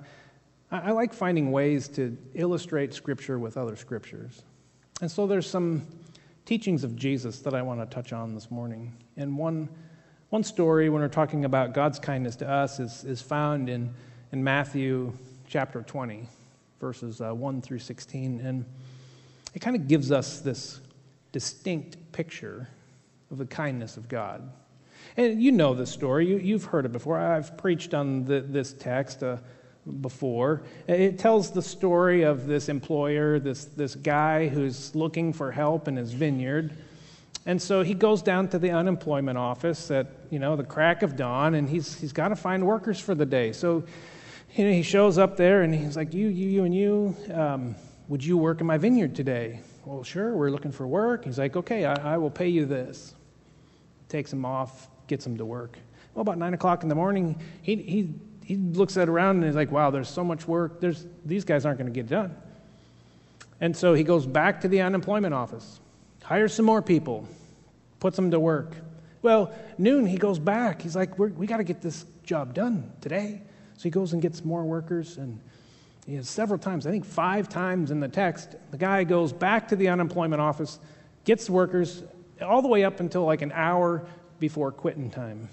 I, 0.70 0.90
like 0.90 1.14
finding 1.14 1.52
ways 1.52 1.88
to 1.88 2.16
illustrate 2.34 2.92
Scripture 2.92 3.38
with 3.38 3.56
other 3.56 3.76
Scriptures. 3.76 4.42
And 5.00 5.10
so, 5.10 5.26
there's 5.26 5.48
some 5.48 5.86
teachings 6.44 6.84
of 6.84 6.96
Jesus 6.96 7.40
that 7.40 7.54
I 7.54 7.62
want 7.62 7.80
to 7.80 7.86
touch 7.86 8.12
on 8.12 8.34
this 8.34 8.50
morning. 8.50 8.94
And 9.16 9.38
one, 9.38 9.70
one 10.28 10.44
story, 10.44 10.90
when 10.90 11.00
we're 11.00 11.08
talking 11.08 11.46
about 11.46 11.72
God's 11.72 11.98
kindness 11.98 12.36
to 12.36 12.48
us, 12.48 12.78
is, 12.78 13.04
is 13.04 13.22
found 13.22 13.70
in, 13.70 13.94
in 14.32 14.44
Matthew 14.44 15.14
chapter 15.50 15.82
20, 15.82 16.28
verses 16.80 17.20
uh, 17.20 17.34
1 17.34 17.60
through 17.60 17.80
16. 17.80 18.40
And 18.40 18.64
it 19.52 19.58
kind 19.58 19.74
of 19.74 19.88
gives 19.88 20.12
us 20.12 20.38
this 20.38 20.80
distinct 21.32 21.96
picture 22.12 22.68
of 23.32 23.38
the 23.38 23.46
kindness 23.46 23.96
of 23.96 24.08
God. 24.08 24.48
And 25.16 25.42
you 25.42 25.50
know 25.50 25.74
this 25.74 25.90
story, 25.90 26.40
you, 26.40 26.54
have 26.54 26.64
heard 26.66 26.86
it 26.86 26.92
before. 26.92 27.18
I've 27.18 27.58
preached 27.58 27.94
on 27.94 28.24
the, 28.24 28.40
this 28.40 28.72
text 28.74 29.24
uh, 29.24 29.38
before. 30.00 30.62
It 30.86 31.18
tells 31.18 31.50
the 31.50 31.62
story 31.62 32.22
of 32.22 32.46
this 32.46 32.68
employer, 32.68 33.40
this, 33.40 33.64
this 33.64 33.96
guy 33.96 34.46
who's 34.46 34.94
looking 34.94 35.32
for 35.32 35.50
help 35.50 35.88
in 35.88 35.96
his 35.96 36.12
vineyard. 36.12 36.70
And 37.44 37.60
so 37.60 37.82
he 37.82 37.94
goes 37.94 38.22
down 38.22 38.46
to 38.50 38.58
the 38.60 38.70
unemployment 38.70 39.36
office 39.36 39.90
at 39.90 40.06
you 40.30 40.38
know 40.38 40.56
the 40.56 40.62
crack 40.62 41.02
of 41.02 41.16
dawn, 41.16 41.54
and 41.54 41.68
he's 41.68 41.98
he's 41.98 42.12
got 42.12 42.28
to 42.28 42.36
find 42.36 42.66
workers 42.66 43.00
for 43.00 43.14
the 43.14 43.24
day. 43.24 43.52
So 43.52 43.82
you 44.54 44.64
know, 44.64 44.72
he 44.72 44.82
shows 44.82 45.18
up 45.18 45.36
there 45.36 45.62
and 45.62 45.74
he's 45.74 45.96
like, 45.96 46.12
You, 46.12 46.28
you, 46.28 46.48
you, 46.48 46.64
and 46.64 46.74
you, 46.74 47.16
um, 47.32 47.74
would 48.08 48.24
you 48.24 48.36
work 48.36 48.60
in 48.60 48.66
my 48.66 48.78
vineyard 48.78 49.14
today? 49.14 49.60
Well, 49.84 50.02
sure, 50.02 50.34
we're 50.34 50.50
looking 50.50 50.72
for 50.72 50.86
work. 50.86 51.24
He's 51.24 51.38
like, 51.38 51.56
Okay, 51.56 51.84
I, 51.84 52.14
I 52.14 52.16
will 52.18 52.30
pay 52.30 52.48
you 52.48 52.66
this. 52.66 53.14
Takes 54.08 54.32
him 54.32 54.44
off, 54.44 54.88
gets 55.06 55.26
him 55.26 55.36
to 55.38 55.44
work. 55.44 55.78
Well, 56.14 56.22
about 56.22 56.38
9 56.38 56.54
o'clock 56.54 56.82
in 56.82 56.88
the 56.88 56.94
morning, 56.94 57.40
he, 57.62 57.76
he, 57.76 58.14
he 58.44 58.56
looks 58.56 58.96
at 58.96 59.08
around 59.08 59.36
and 59.36 59.44
he's 59.44 59.54
like, 59.54 59.70
Wow, 59.70 59.90
there's 59.90 60.08
so 60.08 60.24
much 60.24 60.48
work. 60.48 60.80
There's, 60.80 61.06
these 61.24 61.44
guys 61.44 61.64
aren't 61.64 61.78
going 61.78 61.92
to 61.92 61.94
get 61.94 62.08
done. 62.08 62.36
And 63.60 63.76
so 63.76 63.94
he 63.94 64.02
goes 64.02 64.26
back 64.26 64.62
to 64.62 64.68
the 64.68 64.80
unemployment 64.80 65.34
office, 65.34 65.80
hires 66.24 66.54
some 66.54 66.64
more 66.64 66.82
people, 66.82 67.28
puts 68.00 68.16
them 68.16 68.30
to 68.30 68.40
work. 68.40 68.74
Well, 69.22 69.52
noon, 69.76 70.06
he 70.06 70.16
goes 70.16 70.38
back. 70.38 70.80
He's 70.80 70.96
like, 70.96 71.18
we 71.18 71.46
got 71.46 71.58
to 71.58 71.64
get 71.64 71.82
this 71.82 72.06
job 72.24 72.54
done 72.54 72.90
today. 73.02 73.42
So 73.80 73.84
he 73.84 73.90
goes 73.90 74.12
and 74.12 74.20
gets 74.20 74.44
more 74.44 74.62
workers. 74.62 75.16
And 75.16 75.40
he 76.04 76.16
has 76.16 76.28
several 76.28 76.58
times, 76.58 76.86
I 76.86 76.90
think 76.90 77.06
five 77.06 77.48
times 77.48 77.90
in 77.90 77.98
the 77.98 78.08
text, 78.08 78.54
the 78.70 78.76
guy 78.76 79.04
goes 79.04 79.32
back 79.32 79.68
to 79.68 79.76
the 79.76 79.88
unemployment 79.88 80.42
office, 80.42 80.78
gets 81.24 81.48
workers 81.48 82.02
all 82.42 82.60
the 82.60 82.68
way 82.68 82.84
up 82.84 83.00
until 83.00 83.24
like 83.24 83.40
an 83.40 83.52
hour 83.52 84.04
before 84.38 84.70
quitting 84.70 85.10
time. 85.10 85.48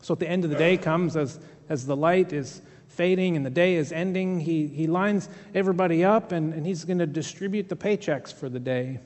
So 0.00 0.12
at 0.12 0.20
the 0.20 0.28
end 0.28 0.44
of 0.44 0.50
the 0.50 0.56
day 0.56 0.76
comes 0.76 1.16
as, 1.16 1.40
as 1.68 1.86
the 1.86 1.96
light 1.96 2.32
is 2.32 2.62
fading 2.86 3.36
and 3.36 3.44
the 3.44 3.50
day 3.50 3.74
is 3.74 3.90
ending, 3.90 4.38
he, 4.38 4.68
he 4.68 4.86
lines 4.86 5.28
everybody 5.52 6.04
up 6.04 6.30
and, 6.30 6.54
and 6.54 6.64
he's 6.64 6.84
going 6.84 7.00
to 7.00 7.06
distribute 7.06 7.68
the 7.68 7.74
paychecks 7.74 8.32
for 8.32 8.48
the 8.48 8.60
day. 8.60 9.00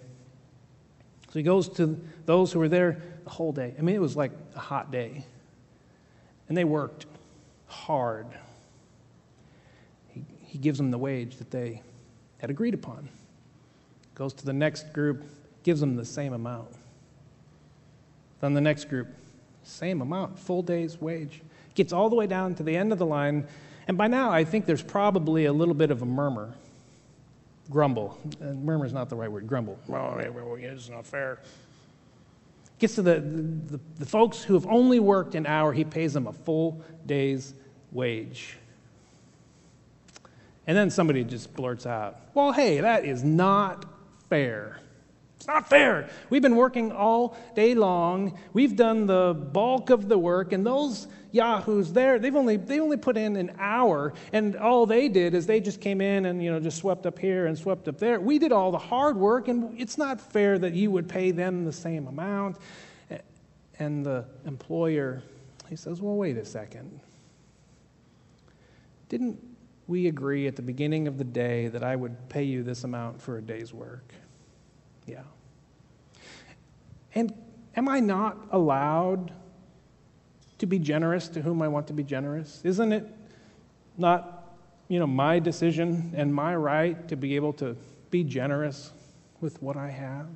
So 1.29 1.39
he 1.39 1.43
goes 1.43 1.67
to 1.71 1.99
those 2.27 2.53
who 2.53 2.59
were 2.59 2.69
there 2.69 3.01
the 3.25 3.31
whole 3.31 3.53
day. 3.53 3.75
I 3.79 3.81
mean, 3.81 3.97
it 3.97 4.03
was 4.03 4.19
like 4.19 4.33
a 4.55 4.61
hot 4.61 4.93
day. 4.93 5.25
And 6.51 6.59
they 6.59 6.65
worked 6.65 7.07
hard. 7.75 8.27
He, 10.09 10.25
he 10.47 10.59
gives 10.59 10.79
them 10.79 10.91
the 10.91 10.99
wage 10.99 11.37
that 11.37 11.51
they 11.51 11.83
had 12.39 12.51
agreed 12.51 12.75
upon. 12.75 13.09
Goes 14.15 14.33
to 14.35 14.47
the 14.47 14.53
next 14.53 14.93
group, 14.93 15.25
gives 15.65 15.81
them 15.81 15.97
the 15.97 16.05
same 16.05 16.33
amount. 16.33 16.69
Then 18.41 18.55
the 18.55 18.61
next 18.61 18.89
group, 18.89 19.09
same 19.65 20.01
amount, 20.01 20.39
full 20.39 20.63
day's 20.63 21.01
wage. 21.01 21.43
Gets 21.75 21.93
all 21.93 22.09
the 22.09 22.17
way 22.17 22.27
down 22.27 22.55
to 22.57 22.63
the 22.63 22.77
end 22.77 22.93
of 22.93 22.99
the 22.99 23.07
line. 23.07 23.47
And 23.89 23.99
by 23.99 24.07
now, 24.07 24.31
I 24.31 24.45
think 24.45 24.67
there's 24.67 24.83
probably 24.83 25.47
a 25.47 25.53
little 25.53 25.75
bit 25.75 25.91
of 25.91 26.03
a 26.03 26.07
murmur 26.07 26.55
grumble. 27.71 28.19
And 28.41 28.65
murmur 28.65 28.87
is 28.87 28.93
not 28.93 29.09
the 29.09 29.17
right 29.17 29.31
word, 29.31 29.47
grumble. 29.47 29.79
Well, 29.87 30.19
it's 30.19 30.89
not 30.89 31.07
fair. 31.07 31.41
Gets 32.79 32.97
to 32.97 33.03
the, 33.03 33.21
the, 33.21 33.81
the 33.99 34.07
folks 34.07 34.43
who 34.43 34.55
have 34.55 34.67
only 34.67 35.01
worked 35.01 35.35
an 35.35 35.47
hour, 35.47 35.73
he 35.73 35.85
pays 35.85 36.13
them 36.13 36.27
a 36.27 36.33
full 36.33 36.83
day's 37.07 37.55
wage. 37.95 38.59
And 40.67 40.77
then 40.77 40.91
somebody 40.91 41.25
just 41.25 41.55
blurts 41.55 41.87
out, 41.87 42.21
Well, 42.35 42.53
hey, 42.53 42.81
that 42.81 43.05
is 43.05 43.25
not 43.25 43.87
fair. 44.29 44.79
It's 45.37 45.47
not 45.47 45.69
fair. 45.69 46.09
We've 46.31 46.41
been 46.41 46.57
working 46.57 46.91
all 46.91 47.37
day 47.55 47.75
long. 47.75 48.39
We've 48.55 48.75
done 48.75 49.07
the 49.07 49.35
bulk 49.35 49.91
of 49.91 50.09
the 50.09 50.17
work, 50.17 50.53
and 50.53 50.65
those 50.65 51.07
yahoos 51.33 51.93
there, 51.93 52.19
they've 52.19 52.35
only, 52.35 52.57
they 52.57 52.81
only 52.81 52.97
put 52.97 53.17
in 53.17 53.37
an 53.37 53.55
hour, 53.59 54.15
and 54.33 54.57
all 54.57 54.87
they 54.87 55.09
did 55.09 55.35
is 55.35 55.47
they 55.47 55.61
just 55.61 55.81
came 55.81 56.01
in 56.01 56.27
and, 56.27 56.43
you 56.43 56.51
know, 56.51 56.61
just 56.61 56.79
swept 56.79 57.05
up 57.05 57.19
here 57.19 57.47
and 57.47 57.59
swept 57.59 57.89
up 57.89 57.99
there. 57.99 58.21
We 58.21 58.39
did 58.39 58.53
all 58.53 58.71
the 58.71 58.79
hard 58.79 59.17
work, 59.17 59.49
and 59.49 59.79
it's 59.79 59.99
not 59.99 60.21
fair 60.21 60.59
that 60.61 60.73
you 60.73 60.91
would 60.93 61.09
pay 61.09 61.31
them 61.31 61.65
the 61.65 61.73
same 61.73 62.07
amount. 62.07 62.57
And 63.79 64.07
the 64.07 64.25
employer, 64.47 65.23
he 65.69 65.77
says, 65.77 66.01
well, 66.01 66.15
wait 66.15 66.37
a 66.39 66.45
second. 66.45 67.01
Didn't 69.15 69.39
we 69.87 70.09
agree 70.09 70.49
at 70.49 70.57
the 70.57 70.63
beginning 70.63 71.07
of 71.07 71.19
the 71.19 71.25
day 71.25 71.69
that 71.69 71.85
I 71.85 71.95
would 71.95 72.29
pay 72.29 72.43
you 72.43 72.65
this 72.65 72.83
amount 72.83 73.23
for 73.23 73.39
a 73.39 73.41
day's 73.41 73.73
work? 73.73 74.13
Yeah. 75.07 75.23
And 77.15 77.33
am 77.77 77.89
I 77.89 78.01
not 78.01 78.37
allowed 78.51 79.31
to 80.59 80.67
be 80.67 80.81
generous 80.81 81.29
to 81.29 81.43
whom 81.43 81.63
I 81.63 81.69
want 81.69 81.87
to 81.87 81.93
be 81.93 82.03
generous? 82.03 82.61
Isn't 82.65 82.91
it 82.91 83.07
not, 83.97 84.57
you 84.89 84.99
know, 84.99 85.07
my 85.07 85.39
decision 85.39 86.13
and 86.17 86.35
my 86.35 86.57
right 86.57 87.07
to 87.07 87.15
be 87.15 87.37
able 87.37 87.53
to 87.53 87.77
be 88.11 88.25
generous 88.25 88.91
with 89.41 89.63
what 89.63 89.77
I 89.77 89.91
have? 89.91 90.27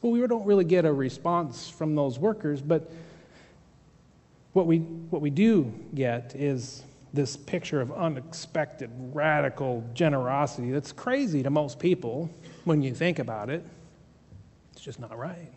Well, 0.00 0.12
we 0.12 0.24
don't 0.28 0.46
really 0.46 0.64
get 0.64 0.84
a 0.84 0.92
response 0.92 1.68
from 1.68 1.96
those 1.96 2.20
workers, 2.20 2.62
but 2.62 2.88
what 4.54 4.66
we, 4.66 4.78
what 4.78 5.20
we 5.20 5.30
do 5.30 5.72
get 5.94 6.34
is 6.34 6.82
this 7.12 7.36
picture 7.36 7.80
of 7.80 7.92
unexpected, 7.92 8.90
radical 9.12 9.84
generosity 9.94 10.70
that's 10.70 10.90
crazy 10.90 11.42
to 11.42 11.50
most 11.50 11.78
people 11.78 12.30
when 12.64 12.82
you 12.82 12.94
think 12.94 13.18
about 13.18 13.50
it. 13.50 13.64
It's 14.72 14.82
just 14.82 14.98
not 14.98 15.16
right. 15.16 15.52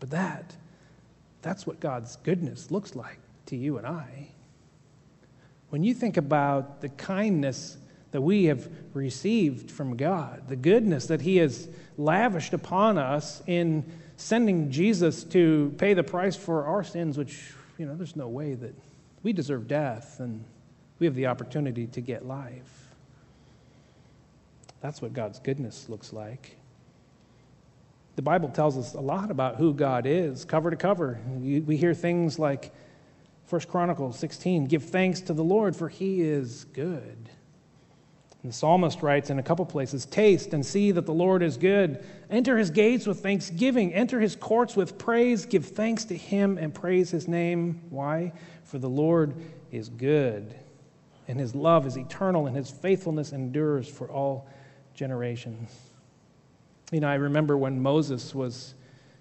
But 0.00 0.10
that, 0.10 0.56
that's 1.42 1.66
what 1.66 1.80
God's 1.80 2.16
goodness 2.16 2.70
looks 2.70 2.96
like 2.96 3.18
to 3.46 3.56
you 3.56 3.78
and 3.78 3.86
I. 3.86 4.28
When 5.70 5.82
you 5.82 5.94
think 5.94 6.16
about 6.16 6.80
the 6.80 6.88
kindness 6.90 7.76
that 8.12 8.20
we 8.20 8.44
have 8.44 8.68
received 8.94 9.70
from 9.70 9.96
God, 9.96 10.48
the 10.48 10.56
goodness 10.56 11.06
that 11.06 11.20
He 11.20 11.36
has 11.38 11.68
lavished 11.98 12.52
upon 12.52 12.98
us 12.98 13.42
in 13.46 13.84
sending 14.16 14.70
Jesus 14.70 15.24
to 15.24 15.74
pay 15.78 15.94
the 15.94 16.02
price 16.02 16.36
for 16.36 16.64
our 16.64 16.84
sins, 16.84 17.18
which, 17.18 17.52
you 17.78 17.86
know, 17.86 17.94
there's 17.94 18.16
no 18.16 18.28
way 18.28 18.54
that 18.54 18.74
we 19.22 19.32
deserve 19.32 19.68
death 19.68 20.20
and 20.20 20.44
we 20.98 21.06
have 21.06 21.14
the 21.14 21.26
opportunity 21.26 21.86
to 21.88 22.00
get 22.00 22.26
life. 22.26 22.88
That's 24.80 25.02
what 25.02 25.12
God's 25.12 25.38
goodness 25.38 25.88
looks 25.88 26.12
like. 26.12 26.56
The 28.14 28.22
Bible 28.22 28.48
tells 28.48 28.78
us 28.78 28.94
a 28.94 29.00
lot 29.00 29.30
about 29.30 29.56
who 29.56 29.74
God 29.74 30.06
is, 30.06 30.44
cover 30.44 30.70
to 30.70 30.76
cover. 30.76 31.20
We 31.38 31.76
hear 31.76 31.92
things 31.92 32.38
like 32.38 32.72
1 33.50 33.60
Chronicles 33.62 34.18
16 34.18 34.66
give 34.66 34.84
thanks 34.84 35.20
to 35.22 35.34
the 35.34 35.44
Lord, 35.44 35.76
for 35.76 35.88
he 35.88 36.22
is 36.22 36.64
good. 36.72 37.28
And 38.46 38.52
the 38.52 38.56
psalmist 38.56 39.02
writes 39.02 39.30
in 39.30 39.40
a 39.40 39.42
couple 39.42 39.66
places 39.66 40.06
Taste 40.06 40.54
and 40.54 40.64
see 40.64 40.92
that 40.92 41.04
the 41.04 41.12
Lord 41.12 41.42
is 41.42 41.56
good. 41.56 42.06
Enter 42.30 42.56
his 42.56 42.70
gates 42.70 43.04
with 43.04 43.18
thanksgiving, 43.18 43.92
enter 43.92 44.20
his 44.20 44.36
courts 44.36 44.76
with 44.76 44.98
praise. 44.98 45.46
Give 45.46 45.66
thanks 45.66 46.04
to 46.04 46.16
him 46.16 46.56
and 46.56 46.72
praise 46.72 47.10
his 47.10 47.26
name. 47.26 47.82
Why? 47.90 48.32
For 48.62 48.78
the 48.78 48.88
Lord 48.88 49.34
is 49.72 49.88
good, 49.88 50.54
and 51.26 51.40
his 51.40 51.56
love 51.56 51.88
is 51.88 51.98
eternal, 51.98 52.46
and 52.46 52.56
his 52.56 52.70
faithfulness 52.70 53.32
endures 53.32 53.88
for 53.88 54.08
all 54.08 54.46
generations. 54.94 55.72
You 56.92 57.00
know, 57.00 57.08
I 57.08 57.16
remember 57.16 57.58
when 57.58 57.82
Moses 57.82 58.32
was 58.32 58.76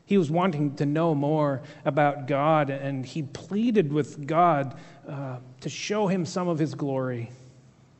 he 0.05 0.19
was 0.19 0.29
wanting 0.29 0.75
to 0.75 0.85
know 0.85 1.15
more 1.15 1.63
about 1.83 2.27
God, 2.27 2.69
and 2.69 3.03
he 3.03 3.23
pleaded 3.23 3.91
with 3.91 4.27
God 4.27 4.77
uh, 5.09 5.37
to 5.61 5.69
show 5.69 6.05
him 6.05 6.27
some 6.27 6.47
of 6.47 6.59
his 6.59 6.75
glory. 6.75 7.31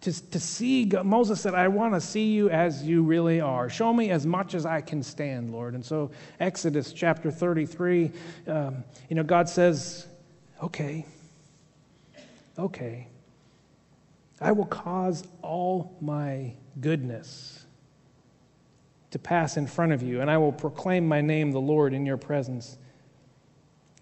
To, 0.05 0.29
to 0.29 0.39
see 0.39 0.85
God. 0.85 1.07
Moses 1.07 1.41
said, 1.41 1.55
I 1.55 1.67
want 1.67 1.95
to 1.95 1.99
see 1.99 2.31
you 2.31 2.51
as 2.51 2.83
you 2.83 3.01
really 3.01 3.41
are. 3.41 3.69
Show 3.69 3.91
me 3.91 4.11
as 4.11 4.23
much 4.23 4.53
as 4.53 4.63
I 4.63 4.79
can 4.79 5.01
stand, 5.01 5.51
Lord. 5.51 5.73
And 5.73 5.83
so, 5.83 6.11
Exodus 6.39 6.93
chapter 6.93 7.31
33, 7.31 8.11
um, 8.45 8.83
you 9.09 9.15
know, 9.15 9.23
God 9.23 9.49
says, 9.49 10.05
Okay, 10.61 11.07
okay, 12.59 13.07
I 14.39 14.51
will 14.51 14.67
cause 14.67 15.23
all 15.41 15.97
my 15.99 16.53
goodness 16.79 17.65
to 19.09 19.17
pass 19.17 19.57
in 19.57 19.65
front 19.65 19.91
of 19.91 20.03
you, 20.03 20.21
and 20.21 20.29
I 20.29 20.37
will 20.37 20.51
proclaim 20.51 21.07
my 21.07 21.21
name, 21.21 21.51
the 21.51 21.59
Lord, 21.59 21.95
in 21.95 22.05
your 22.05 22.17
presence. 22.17 22.77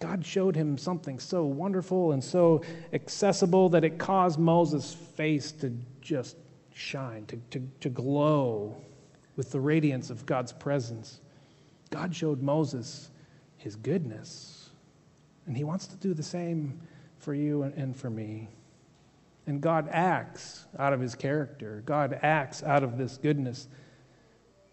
God 0.01 0.25
showed 0.25 0.57
him 0.57 0.77
something 0.77 1.17
so 1.17 1.45
wonderful 1.45 2.11
and 2.11 2.21
so 2.21 2.61
accessible 2.91 3.69
that 3.69 3.85
it 3.85 3.97
caused 3.97 4.37
Moses' 4.37 4.93
face 4.93 5.53
to 5.53 5.71
just 6.03 6.37
shine, 6.73 7.25
to, 7.27 7.37
to, 7.51 7.67
to 7.79 7.89
glow 7.89 8.75
with 9.35 9.51
the 9.51 9.59
radiance 9.59 10.09
of 10.09 10.25
God's 10.25 10.51
presence. 10.51 11.21
God 11.89 12.15
showed 12.15 12.41
Moses 12.41 13.09
his 13.57 13.75
goodness, 13.75 14.69
and 15.47 15.55
he 15.55 15.63
wants 15.63 15.87
to 15.87 15.95
do 15.95 16.13
the 16.13 16.23
same 16.23 16.79
for 17.17 17.33
you 17.33 17.63
and, 17.63 17.73
and 17.75 17.95
for 17.95 18.09
me. 18.09 18.49
And 19.47 19.61
God 19.61 19.89
acts 19.91 20.65
out 20.77 20.93
of 20.93 20.99
his 20.99 21.15
character, 21.15 21.83
God 21.85 22.19
acts 22.21 22.63
out 22.63 22.83
of 22.83 22.97
this 22.97 23.17
goodness. 23.17 23.67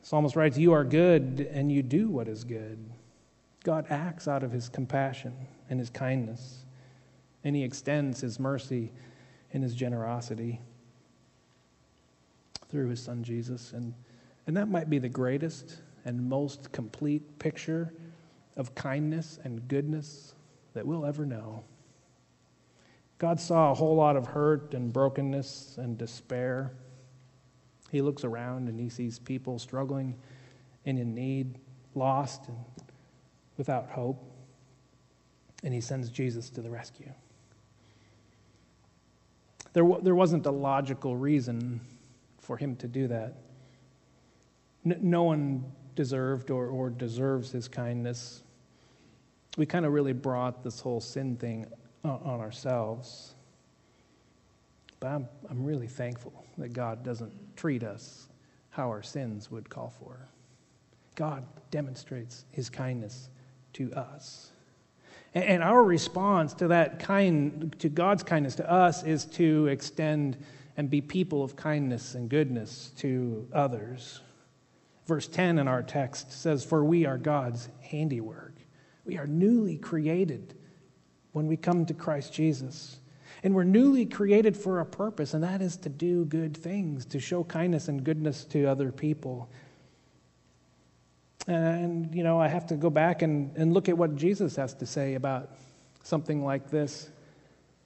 Psalmist 0.02 0.36
writes, 0.36 0.56
You 0.56 0.72
are 0.72 0.84
good 0.84 1.48
and 1.52 1.70
you 1.70 1.82
do 1.82 2.08
what 2.08 2.28
is 2.28 2.44
good. 2.44 2.78
God 3.64 3.86
acts 3.90 4.26
out 4.26 4.42
of 4.42 4.50
his 4.50 4.68
compassion 4.68 5.34
and 5.68 5.78
his 5.78 5.90
kindness, 5.90 6.64
and 7.44 7.54
he 7.54 7.62
extends 7.62 8.20
his 8.20 8.40
mercy 8.40 8.92
and 9.52 9.62
his 9.62 9.74
generosity 9.74 10.60
through 12.70 12.88
his 12.88 13.02
son 13.02 13.22
Jesus. 13.22 13.72
And, 13.72 13.94
and 14.46 14.56
that 14.56 14.68
might 14.68 14.88
be 14.88 14.98
the 14.98 15.08
greatest 15.08 15.82
and 16.04 16.28
most 16.28 16.72
complete 16.72 17.38
picture 17.38 17.92
of 18.56 18.74
kindness 18.74 19.38
and 19.44 19.66
goodness 19.68 20.34
that 20.74 20.86
we'll 20.86 21.04
ever 21.04 21.26
know. 21.26 21.64
God 23.18 23.38
saw 23.38 23.70
a 23.70 23.74
whole 23.74 23.96
lot 23.96 24.16
of 24.16 24.26
hurt 24.26 24.74
and 24.74 24.92
brokenness 24.92 25.76
and 25.78 25.98
despair 25.98 26.72
He 27.90 28.00
looks 28.00 28.24
around 28.24 28.68
and 28.68 28.78
he 28.78 28.88
sees 28.88 29.18
people 29.18 29.58
struggling 29.58 30.14
and 30.86 30.98
in 30.98 31.14
need, 31.14 31.58
lost 31.94 32.48
and 32.48 32.56
without 33.56 33.90
hope. 33.90 34.24
And 35.62 35.74
he 35.74 35.80
sends 35.80 36.08
Jesus 36.08 36.48
to 36.50 36.62
the 36.62 36.70
rescue. 36.70 37.12
There, 39.72 39.84
there 40.02 40.14
wasn't 40.14 40.46
a 40.46 40.50
logical 40.50 41.16
reason 41.16 41.80
for 42.50 42.56
him 42.56 42.74
to 42.74 42.88
do 42.88 43.06
that. 43.06 43.34
No 44.82 45.22
one 45.22 45.70
deserved 45.94 46.50
or, 46.50 46.66
or 46.66 46.90
deserves 46.90 47.52
his 47.52 47.68
kindness. 47.68 48.42
We 49.56 49.66
kind 49.66 49.86
of 49.86 49.92
really 49.92 50.14
brought 50.14 50.64
this 50.64 50.80
whole 50.80 51.00
sin 51.00 51.36
thing 51.36 51.66
on 52.02 52.40
ourselves. 52.40 53.36
But 54.98 55.10
I'm, 55.10 55.28
I'm 55.48 55.64
really 55.64 55.86
thankful 55.86 56.44
that 56.58 56.72
God 56.72 57.04
doesn't 57.04 57.32
treat 57.56 57.84
us 57.84 58.26
how 58.70 58.88
our 58.88 59.04
sins 59.04 59.48
would 59.52 59.70
call 59.70 59.94
for. 60.00 60.18
God 61.14 61.44
demonstrates 61.70 62.46
his 62.50 62.68
kindness 62.68 63.28
to 63.74 63.92
us. 63.92 64.50
And, 65.34 65.44
and 65.44 65.62
our 65.62 65.84
response 65.84 66.52
to 66.54 66.66
that 66.66 66.98
kind, 66.98 67.76
to 67.78 67.88
God's 67.88 68.24
kindness 68.24 68.56
to 68.56 68.68
us, 68.68 69.04
is 69.04 69.24
to 69.26 69.68
extend 69.68 70.36
and 70.80 70.88
be 70.88 71.02
people 71.02 71.44
of 71.44 71.56
kindness 71.56 72.14
and 72.14 72.30
goodness 72.30 72.90
to 72.96 73.46
others. 73.52 74.22
Verse 75.04 75.28
10 75.28 75.58
in 75.58 75.68
our 75.68 75.82
text 75.82 76.32
says, 76.32 76.64
For 76.64 76.82
we 76.82 77.04
are 77.04 77.18
God's 77.18 77.68
handiwork. 77.82 78.54
We 79.04 79.18
are 79.18 79.26
newly 79.26 79.76
created 79.76 80.54
when 81.32 81.46
we 81.48 81.58
come 81.58 81.84
to 81.84 81.92
Christ 81.92 82.32
Jesus. 82.32 82.98
And 83.42 83.54
we're 83.54 83.64
newly 83.64 84.06
created 84.06 84.56
for 84.56 84.80
a 84.80 84.86
purpose, 84.86 85.34
and 85.34 85.44
that 85.44 85.60
is 85.60 85.76
to 85.76 85.90
do 85.90 86.24
good 86.24 86.56
things, 86.56 87.04
to 87.06 87.20
show 87.20 87.44
kindness 87.44 87.88
and 87.88 88.02
goodness 88.02 88.46
to 88.46 88.64
other 88.64 88.90
people. 88.90 89.50
And, 91.46 92.14
you 92.14 92.24
know, 92.24 92.40
I 92.40 92.48
have 92.48 92.68
to 92.68 92.76
go 92.76 92.88
back 92.88 93.20
and, 93.20 93.54
and 93.54 93.74
look 93.74 93.90
at 93.90 93.98
what 93.98 94.16
Jesus 94.16 94.56
has 94.56 94.72
to 94.76 94.86
say 94.86 95.12
about 95.12 95.50
something 96.04 96.42
like 96.42 96.70
this. 96.70 97.10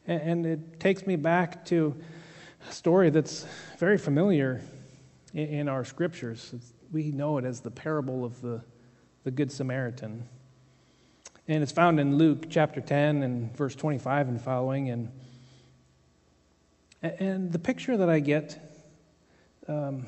And, 0.06 0.22
and 0.22 0.46
it 0.46 0.78
takes 0.78 1.08
me 1.08 1.16
back 1.16 1.64
to 1.64 1.96
story 2.70 3.10
that's 3.10 3.46
very 3.78 3.98
familiar 3.98 4.62
in, 5.32 5.48
in 5.48 5.68
our 5.68 5.84
scriptures. 5.84 6.50
It's, 6.54 6.72
we 6.92 7.10
know 7.10 7.38
it 7.38 7.44
as 7.44 7.60
the 7.60 7.70
parable 7.70 8.24
of 8.24 8.40
the, 8.40 8.62
the 9.24 9.30
Good 9.30 9.50
Samaritan. 9.50 10.28
And 11.46 11.62
it's 11.62 11.72
found 11.72 12.00
in 12.00 12.16
Luke 12.16 12.46
chapter 12.48 12.80
10 12.80 13.22
and 13.22 13.56
verse 13.56 13.74
25 13.74 14.28
and 14.28 14.40
following. 14.40 14.90
And 14.90 15.10
and 17.04 17.52
the 17.52 17.58
picture 17.58 17.98
that 17.98 18.08
I 18.08 18.18
get 18.20 18.58
um, 19.68 20.06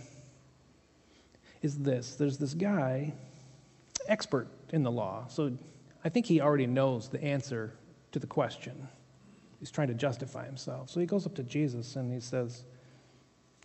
is 1.60 1.78
this 1.78 2.14
there's 2.14 2.38
this 2.38 2.54
guy, 2.54 3.12
expert 4.08 4.48
in 4.70 4.82
the 4.82 4.90
law. 4.90 5.26
So 5.28 5.52
I 6.04 6.08
think 6.08 6.24
he 6.24 6.40
already 6.40 6.66
knows 6.66 7.10
the 7.10 7.22
answer 7.22 7.74
to 8.12 8.18
the 8.18 8.26
question. 8.26 8.88
He's 9.66 9.72
trying 9.72 9.88
to 9.88 9.94
justify 9.94 10.46
himself. 10.46 10.90
So 10.90 11.00
he 11.00 11.06
goes 11.06 11.26
up 11.26 11.34
to 11.34 11.42
Jesus 11.42 11.96
and 11.96 12.12
he 12.12 12.20
says, 12.20 12.62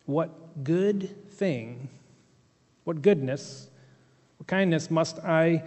What 0.08 0.64
good 0.64 1.30
thing, 1.34 1.90
what 2.86 3.04
goodness, 3.04 3.70
what 4.38 4.48
kindness 4.48 4.90
must 4.90 5.20
I 5.20 5.64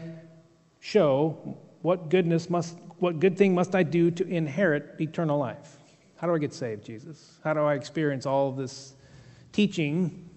show? 0.81 1.57
What 1.83 2.09
goodness 2.09 2.51
must, 2.51 2.77
what 2.99 3.21
good 3.21 3.39
thing 3.39 3.55
must 3.55 3.77
I 3.77 3.85
do 3.85 4.11
to 4.11 4.27
inherit 4.27 4.97
eternal 5.01 5.39
life? 5.39 5.77
How 6.17 6.27
do 6.27 6.35
I 6.35 6.39
get 6.39 6.53
saved, 6.53 6.85
Jesus? 6.85 7.39
How 7.45 7.55
do 7.55 7.61
I 7.61 7.75
experience 7.75 8.27
all 8.27 8.49
of 8.49 8.57
this 8.57 8.95
teaching 9.53 10.29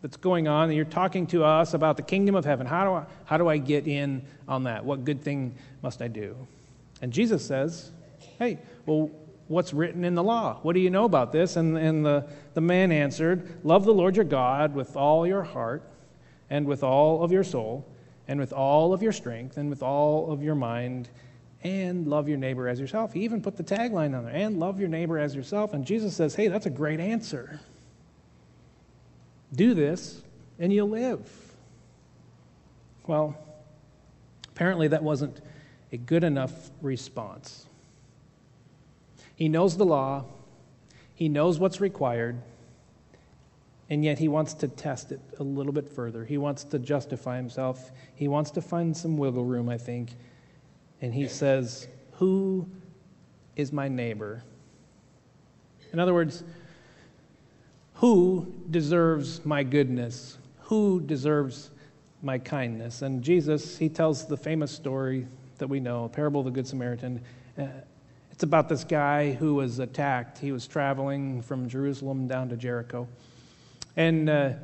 that's 0.00 0.16
going 0.16 0.48
on? 0.48 0.70
And 0.70 0.76
you're 0.76 0.86
talking 0.86 1.26
to 1.26 1.44
us 1.44 1.74
about 1.74 1.98
the 1.98 2.02
kingdom 2.02 2.36
of 2.36 2.46
heaven. 2.46 2.66
How 2.66 2.84
do 2.86 2.92
I, 2.94 3.04
how 3.26 3.36
do 3.36 3.48
I 3.48 3.58
get 3.58 3.86
in 3.86 4.24
on 4.48 4.64
that? 4.64 4.82
What 4.82 5.04
good 5.04 5.20
thing 5.20 5.56
must 5.82 6.00
I 6.00 6.08
do? 6.08 6.38
And 7.02 7.12
Jesus 7.12 7.44
says, 7.44 7.90
Hey, 8.38 8.58
well, 8.86 9.10
what's 9.48 9.72
written 9.72 10.04
in 10.04 10.14
the 10.14 10.22
law? 10.22 10.58
What 10.62 10.74
do 10.74 10.80
you 10.80 10.90
know 10.90 11.04
about 11.04 11.32
this? 11.32 11.56
And, 11.56 11.76
and 11.76 12.04
the, 12.04 12.28
the 12.54 12.60
man 12.60 12.92
answered, 12.92 13.64
Love 13.64 13.84
the 13.84 13.94
Lord 13.94 14.16
your 14.16 14.24
God 14.24 14.74
with 14.74 14.96
all 14.96 15.26
your 15.26 15.42
heart, 15.42 15.82
and 16.50 16.66
with 16.66 16.82
all 16.82 17.22
of 17.22 17.32
your 17.32 17.44
soul, 17.44 17.86
and 18.28 18.38
with 18.38 18.52
all 18.52 18.92
of 18.92 19.02
your 19.02 19.12
strength, 19.12 19.56
and 19.56 19.70
with 19.70 19.82
all 19.82 20.30
of 20.30 20.42
your 20.42 20.54
mind 20.54 21.08
and 21.64 22.08
love 22.08 22.28
your 22.28 22.38
neighbor 22.38 22.68
as 22.68 22.80
yourself. 22.80 23.12
He 23.12 23.20
even 23.20 23.40
put 23.40 23.56
the 23.56 23.62
tagline 23.62 24.16
on 24.16 24.24
there, 24.24 24.34
and 24.34 24.58
love 24.58 24.80
your 24.80 24.88
neighbor 24.88 25.18
as 25.18 25.34
yourself. 25.34 25.74
And 25.74 25.84
Jesus 25.84 26.14
says, 26.14 26.34
hey, 26.34 26.48
that's 26.48 26.66
a 26.66 26.70
great 26.70 27.00
answer. 27.00 27.60
Do 29.54 29.74
this, 29.74 30.22
and 30.58 30.72
you'll 30.72 30.88
live. 30.88 31.30
Well, 33.06 33.36
apparently 34.48 34.88
that 34.88 35.02
wasn't 35.02 35.40
a 35.92 35.96
good 35.96 36.24
enough 36.24 36.52
response. 36.80 37.66
He 39.42 39.48
knows 39.48 39.76
the 39.76 39.84
law, 39.84 40.24
he 41.14 41.28
knows 41.28 41.58
what's 41.58 41.80
required, 41.80 42.40
and 43.90 44.04
yet 44.04 44.20
he 44.20 44.28
wants 44.28 44.54
to 44.54 44.68
test 44.68 45.10
it 45.10 45.20
a 45.40 45.42
little 45.42 45.72
bit 45.72 45.88
further. 45.88 46.24
He 46.24 46.38
wants 46.38 46.62
to 46.64 46.78
justify 46.78 47.38
himself, 47.38 47.90
he 48.14 48.28
wants 48.28 48.52
to 48.52 48.62
find 48.62 48.96
some 48.96 49.16
wiggle 49.16 49.44
room, 49.44 49.68
I 49.68 49.78
think 49.78 50.10
and 51.02 51.12
he 51.12 51.26
says, 51.26 51.88
Who 52.12 52.66
is 53.56 53.72
my 53.72 53.88
neighbor? 53.88 54.44
In 55.92 55.98
other 55.98 56.14
words, 56.14 56.44
who 57.94 58.54
deserves 58.70 59.44
my 59.44 59.64
goodness? 59.64 60.38
Who 60.60 61.00
deserves 61.00 61.70
my 62.22 62.38
kindness? 62.38 63.02
And 63.02 63.22
Jesus, 63.22 63.76
he 63.76 63.88
tells 63.88 64.26
the 64.26 64.36
famous 64.36 64.70
story 64.70 65.26
that 65.58 65.66
we 65.66 65.80
know, 65.80 66.08
parable 66.08 66.40
of 66.40 66.46
the 66.46 66.52
Good 66.52 66.68
Samaritan. 66.68 67.20
Uh, 67.58 67.64
it's 68.42 68.44
about 68.48 68.68
this 68.68 68.82
guy 68.82 69.30
who 69.34 69.54
was 69.54 69.78
attacked. 69.78 70.36
He 70.36 70.50
was 70.50 70.66
traveling 70.66 71.42
from 71.42 71.68
Jerusalem 71.68 72.26
down 72.26 72.48
to 72.48 72.56
Jericho. 72.56 73.06
And 73.96 74.28
uh, 74.28 74.54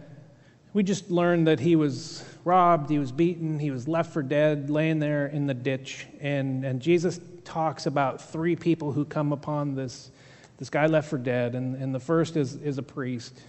we 0.73 0.83
just 0.83 1.13
learned 1.13 1.47
that 1.47 1.61
he 1.61 1.77
was 1.77 2.25
robbed, 2.45 2.91
he 2.91 2.99
was 2.99 3.13
beaten, 3.13 3.57
he 3.61 3.71
was 3.71 3.87
left 3.87 4.13
for 4.13 4.21
dead, 4.21 4.69
laying 4.69 4.99
there 4.99 5.29
in 5.29 5.47
the 5.47 5.55
ditch. 5.55 6.09
And, 6.21 6.65
and 6.65 6.83
Jesus 6.83 7.21
talks 7.45 7.87
about 7.87 8.21
three 8.21 8.57
people 8.57 8.91
who 8.91 9.05
come 9.05 9.33
upon 9.33 9.77
this, 9.77 10.11
this 10.57 10.71
guy 10.71 10.87
left 10.87 11.09
for 11.09 11.17
dead. 11.17 11.55
And, 11.55 11.81
and 11.81 11.95
the 11.95 12.01
first 12.01 12.37
is, 12.37 12.57
is 12.57 12.79
a 12.79 12.83
priest. 12.83 13.41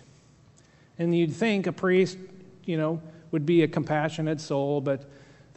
And 1.00 1.18
you'd 1.18 1.34
think 1.34 1.65
a 1.65 1.72
priest, 1.72 2.20
you 2.65 2.78
know, 2.78 3.02
would 3.32 3.48
be 3.48 3.63
a 3.63 3.68
compassionate 3.68 4.39
soul, 4.39 4.80
but 4.80 5.10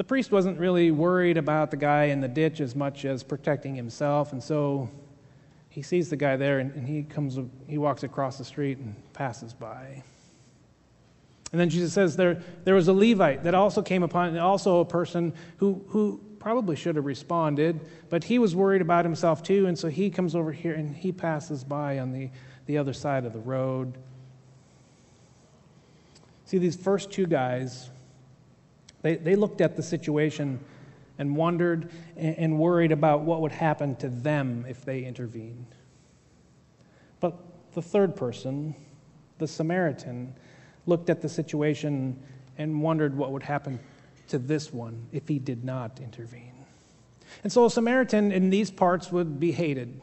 the 0.02 0.08
priest 0.08 0.32
wasn't 0.32 0.58
really 0.58 0.90
worried 0.90 1.36
about 1.36 1.70
the 1.70 1.76
guy 1.76 2.06
in 2.06 2.20
the 2.20 2.26
ditch 2.26 2.60
as 2.60 2.74
much 2.74 3.04
as 3.04 3.22
protecting 3.22 3.76
himself. 3.76 4.32
And 4.32 4.42
so 4.42 4.90
he 5.68 5.80
sees 5.80 6.10
the 6.10 6.16
guy 6.16 6.34
there 6.34 6.58
and, 6.58 6.74
and 6.74 6.88
he 6.88 7.04
comes, 7.04 7.38
he 7.68 7.78
walks 7.78 8.02
across 8.02 8.36
the 8.36 8.44
street 8.44 8.78
and 8.78 8.96
passes 9.12 9.54
by. 9.54 10.02
And 11.52 11.60
then 11.60 11.70
Jesus 11.70 11.92
says 11.92 12.16
there, 12.16 12.42
there 12.64 12.74
was 12.74 12.88
a 12.88 12.92
Levite 12.92 13.44
that 13.44 13.54
also 13.54 13.80
came 13.80 14.02
upon, 14.02 14.36
also 14.38 14.80
a 14.80 14.84
person 14.84 15.32
who, 15.58 15.84
who 15.86 16.20
probably 16.40 16.74
should 16.74 16.96
have 16.96 17.06
responded, 17.06 17.78
but 18.10 18.24
he 18.24 18.40
was 18.40 18.56
worried 18.56 18.82
about 18.82 19.04
himself 19.04 19.44
too, 19.44 19.68
and 19.68 19.78
so 19.78 19.86
he 19.86 20.10
comes 20.10 20.34
over 20.34 20.50
here 20.50 20.74
and 20.74 20.96
he 20.96 21.12
passes 21.12 21.62
by 21.62 22.00
on 22.00 22.10
the, 22.10 22.28
the 22.66 22.76
other 22.76 22.92
side 22.92 23.24
of 23.24 23.32
the 23.32 23.38
road. 23.38 23.94
See, 26.46 26.58
these 26.58 26.74
first 26.74 27.12
two 27.12 27.28
guys, 27.28 27.88
they, 29.02 29.16
they 29.16 29.36
looked 29.36 29.60
at 29.60 29.76
the 29.76 29.82
situation 29.82 30.60
and 31.18 31.36
wondered 31.36 31.90
and, 32.16 32.38
and 32.38 32.58
worried 32.58 32.92
about 32.92 33.22
what 33.22 33.40
would 33.40 33.52
happen 33.52 33.96
to 33.96 34.08
them 34.08 34.64
if 34.68 34.84
they 34.84 35.04
intervened. 35.04 35.66
But 37.20 37.38
the 37.74 37.82
third 37.82 38.16
person, 38.16 38.74
the 39.38 39.46
Samaritan, 39.46 40.34
looked 40.86 41.10
at 41.10 41.20
the 41.20 41.28
situation 41.28 42.20
and 42.58 42.82
wondered 42.82 43.16
what 43.16 43.32
would 43.32 43.42
happen 43.42 43.78
to 44.28 44.38
this 44.38 44.72
one 44.72 45.06
if 45.12 45.28
he 45.28 45.38
did 45.38 45.64
not 45.64 46.00
intervene. 46.00 46.52
And 47.42 47.52
so 47.52 47.64
a 47.64 47.70
Samaritan 47.70 48.32
in 48.32 48.50
these 48.50 48.70
parts 48.70 49.10
would 49.10 49.40
be 49.40 49.52
hated, 49.52 50.00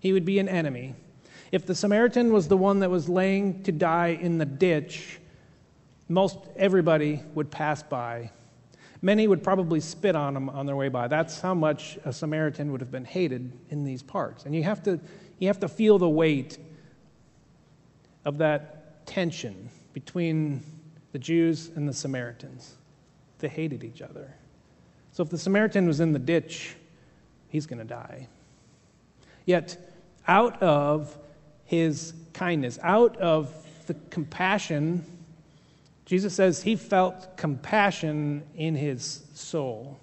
he 0.00 0.12
would 0.12 0.24
be 0.24 0.38
an 0.38 0.48
enemy. 0.48 0.94
If 1.52 1.66
the 1.66 1.74
Samaritan 1.74 2.32
was 2.32 2.48
the 2.48 2.56
one 2.56 2.80
that 2.80 2.90
was 2.90 3.08
laying 3.08 3.62
to 3.64 3.72
die 3.72 4.18
in 4.20 4.38
the 4.38 4.46
ditch, 4.46 5.20
most 6.08 6.38
everybody 6.56 7.22
would 7.34 7.50
pass 7.50 7.82
by. 7.82 8.30
Many 9.00 9.26
would 9.26 9.42
probably 9.42 9.80
spit 9.80 10.14
on 10.14 10.36
him 10.36 10.48
on 10.48 10.66
their 10.66 10.76
way 10.76 10.88
by. 10.88 11.08
That's 11.08 11.40
how 11.40 11.54
much 11.54 11.98
a 12.04 12.12
Samaritan 12.12 12.70
would 12.72 12.80
have 12.80 12.90
been 12.90 13.04
hated 13.04 13.52
in 13.70 13.84
these 13.84 14.02
parts. 14.02 14.44
And 14.44 14.54
you 14.54 14.62
have 14.62 14.82
to, 14.84 15.00
you 15.38 15.48
have 15.48 15.60
to 15.60 15.68
feel 15.68 15.98
the 15.98 16.08
weight 16.08 16.58
of 18.24 18.38
that 18.38 19.06
tension 19.06 19.68
between 19.92 20.62
the 21.12 21.18
Jews 21.18 21.70
and 21.74 21.88
the 21.88 21.92
Samaritans. 21.92 22.74
They 23.38 23.48
hated 23.48 23.82
each 23.82 24.02
other. 24.02 24.32
So 25.12 25.22
if 25.22 25.30
the 25.30 25.38
Samaritan 25.38 25.86
was 25.86 26.00
in 26.00 26.12
the 26.12 26.18
ditch, 26.18 26.76
he's 27.48 27.66
going 27.66 27.80
to 27.80 27.84
die. 27.84 28.28
Yet, 29.44 29.76
out 30.28 30.62
of 30.62 31.18
his 31.64 32.14
kindness, 32.32 32.78
out 32.82 33.16
of 33.16 33.52
the 33.86 33.92
the 33.92 33.94
compassion. 34.10 35.04
Jesus 36.04 36.34
says 36.34 36.62
he 36.62 36.76
felt 36.76 37.36
compassion 37.36 38.42
in 38.54 38.74
his 38.74 39.24
soul. 39.34 39.98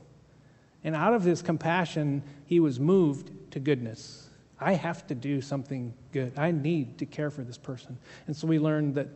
And 0.84 0.96
out 0.96 1.14
of 1.14 1.24
his 1.24 1.42
compassion, 1.42 2.24
he 2.46 2.60
was 2.60 2.80
moved 2.80 3.32
to 3.52 3.60
goodness. 3.60 4.30
I 4.60 4.74
have 4.74 5.06
to 5.08 5.16
do 5.16 5.42
something 5.42 5.94
good. 6.12 6.34
I 6.38 6.52
need 6.52 6.98
to 7.00 7.06
care 7.06 7.30
for 7.30 7.44
this 7.44 7.58
person. 7.58 7.98
And 8.28 8.36
so 8.36 8.48
we 8.48 8.60
learned 8.60 8.96
that, 8.96 9.10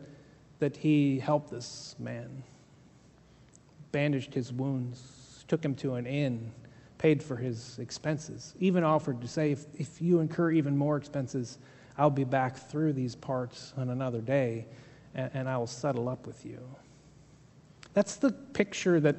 that 0.58 0.76
he 0.76 1.18
helped 1.18 1.50
this 1.50 1.96
man, 1.98 2.42
bandaged 3.92 4.34
his 4.34 4.52
wounds, 4.52 5.44
took 5.48 5.64
him 5.64 5.74
to 5.76 5.94
an 5.94 6.06
inn, 6.06 6.52
paid 6.98 7.22
for 7.22 7.36
his 7.36 7.78
expenses, 7.78 8.54
even 8.60 8.84
offered 8.84 9.20
to 9.20 9.28
say, 9.28 9.52
if, 9.52 9.66
if 9.78 10.00
you 10.00 10.20
incur 10.20 10.50
even 10.50 10.76
more 10.76 10.96
expenses, 10.96 11.58
I'll 11.96 12.10
be 12.10 12.24
back 12.24 12.56
through 12.56 12.94
these 12.94 13.14
parts 13.14 13.72
on 13.76 13.90
another 13.90 14.20
day 14.20 14.66
and, 15.14 15.30
and 15.34 15.48
I 15.48 15.56
will 15.56 15.66
settle 15.66 16.08
up 16.08 16.26
with 16.26 16.44
you. 16.44 16.58
That's 17.92 18.16
the 18.16 18.32
picture 18.32 19.00
that 19.00 19.16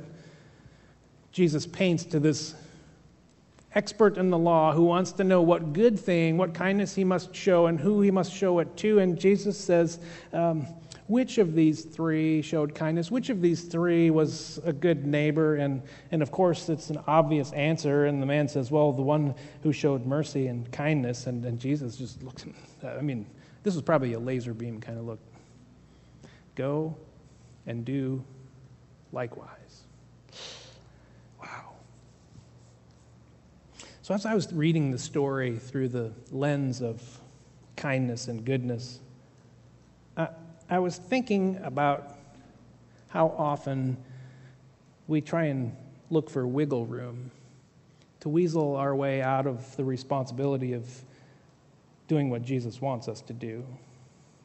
Jesus 1.32 1.66
paints 1.66 2.04
to 2.06 2.20
this 2.20 2.56
expert 3.74 4.18
in 4.18 4.30
the 4.30 4.38
law 4.38 4.72
who 4.72 4.84
wants 4.84 5.12
to 5.14 5.24
know 5.24 5.42
what 5.42 5.74
good 5.74 6.00
thing, 6.00 6.38
what 6.38 6.54
kindness 6.54 6.96
he 6.96 7.04
must 7.04 7.36
show, 7.36 7.68
and 7.68 7.80
who 7.80 8.02
he 8.02 8.10
must 8.10 8.34
show 8.34 8.60
it 8.60 8.78
to. 8.78 9.00
And 9.00 9.20
Jesus 9.20 9.58
says, 9.58 10.00
um, 10.32 10.66
which 11.08 11.38
of 11.38 11.54
these 11.54 11.84
three 11.84 12.42
showed 12.42 12.74
kindness? 12.74 13.12
Which 13.12 13.30
of 13.30 13.40
these 13.40 13.64
three 13.64 14.10
was 14.10 14.60
a 14.64 14.74
good 14.74 15.06
neighbor? 15.06 15.58
And, 15.58 15.84
and 16.12 16.24
of 16.24 16.32
course, 16.32 16.68
it's 16.68 16.90
an 16.90 17.00
obvious 17.06 17.52
answer. 17.52 18.06
And 18.06 18.20
the 18.22 18.26
man 18.26 18.48
says, 18.48 18.72
Well, 18.72 18.92
the 18.92 19.04
one 19.04 19.36
who 19.62 19.72
showed 19.72 20.06
mercy 20.06 20.48
and 20.48 20.72
kindness. 20.72 21.28
And, 21.28 21.46
and 21.46 21.60
Jesus 21.60 21.96
just 21.96 22.24
looks, 22.24 22.46
I 22.84 23.02
mean, 23.02 23.28
this 23.62 23.76
was 23.76 23.84
probably 23.84 24.14
a 24.14 24.20
laser 24.20 24.56
beam 24.56 24.82
kind 24.82 24.98
of 24.98 25.06
look. 25.06 25.20
Go 26.56 26.96
and 27.68 27.84
do 27.86 28.24
likewise. 29.12 29.84
Wow. 31.42 31.74
So, 34.02 34.14
as 34.14 34.26
I 34.26 34.34
was 34.34 34.52
reading 34.54 34.92
the 34.92 34.98
story 34.98 35.58
through 35.58 35.90
the 35.90 36.12
lens 36.32 36.82
of 36.82 37.02
kindness 37.76 38.28
and 38.28 38.46
goodness, 38.46 39.00
I, 40.16 40.30
I 40.70 40.80
was 40.80 40.98
thinking 40.98 41.60
about 41.64 42.18
how 43.10 43.34
often 43.38 43.98
we 45.08 45.22
try 45.22 45.46
and 45.46 45.76
look 46.10 46.30
for 46.30 46.46
wiggle 46.48 46.86
room 46.86 47.32
to 48.22 48.30
weasel 48.30 48.76
our 48.76 48.96
way 48.96 49.22
out 49.22 49.46
of 49.46 49.76
the 49.76 49.84
responsibility 49.84 50.74
of 50.74 50.90
doing 52.08 52.30
what 52.30 52.42
Jesus 52.42 52.82
wants 52.82 53.08
us 53.08 53.22
to 53.22 53.34
do. 53.34 53.66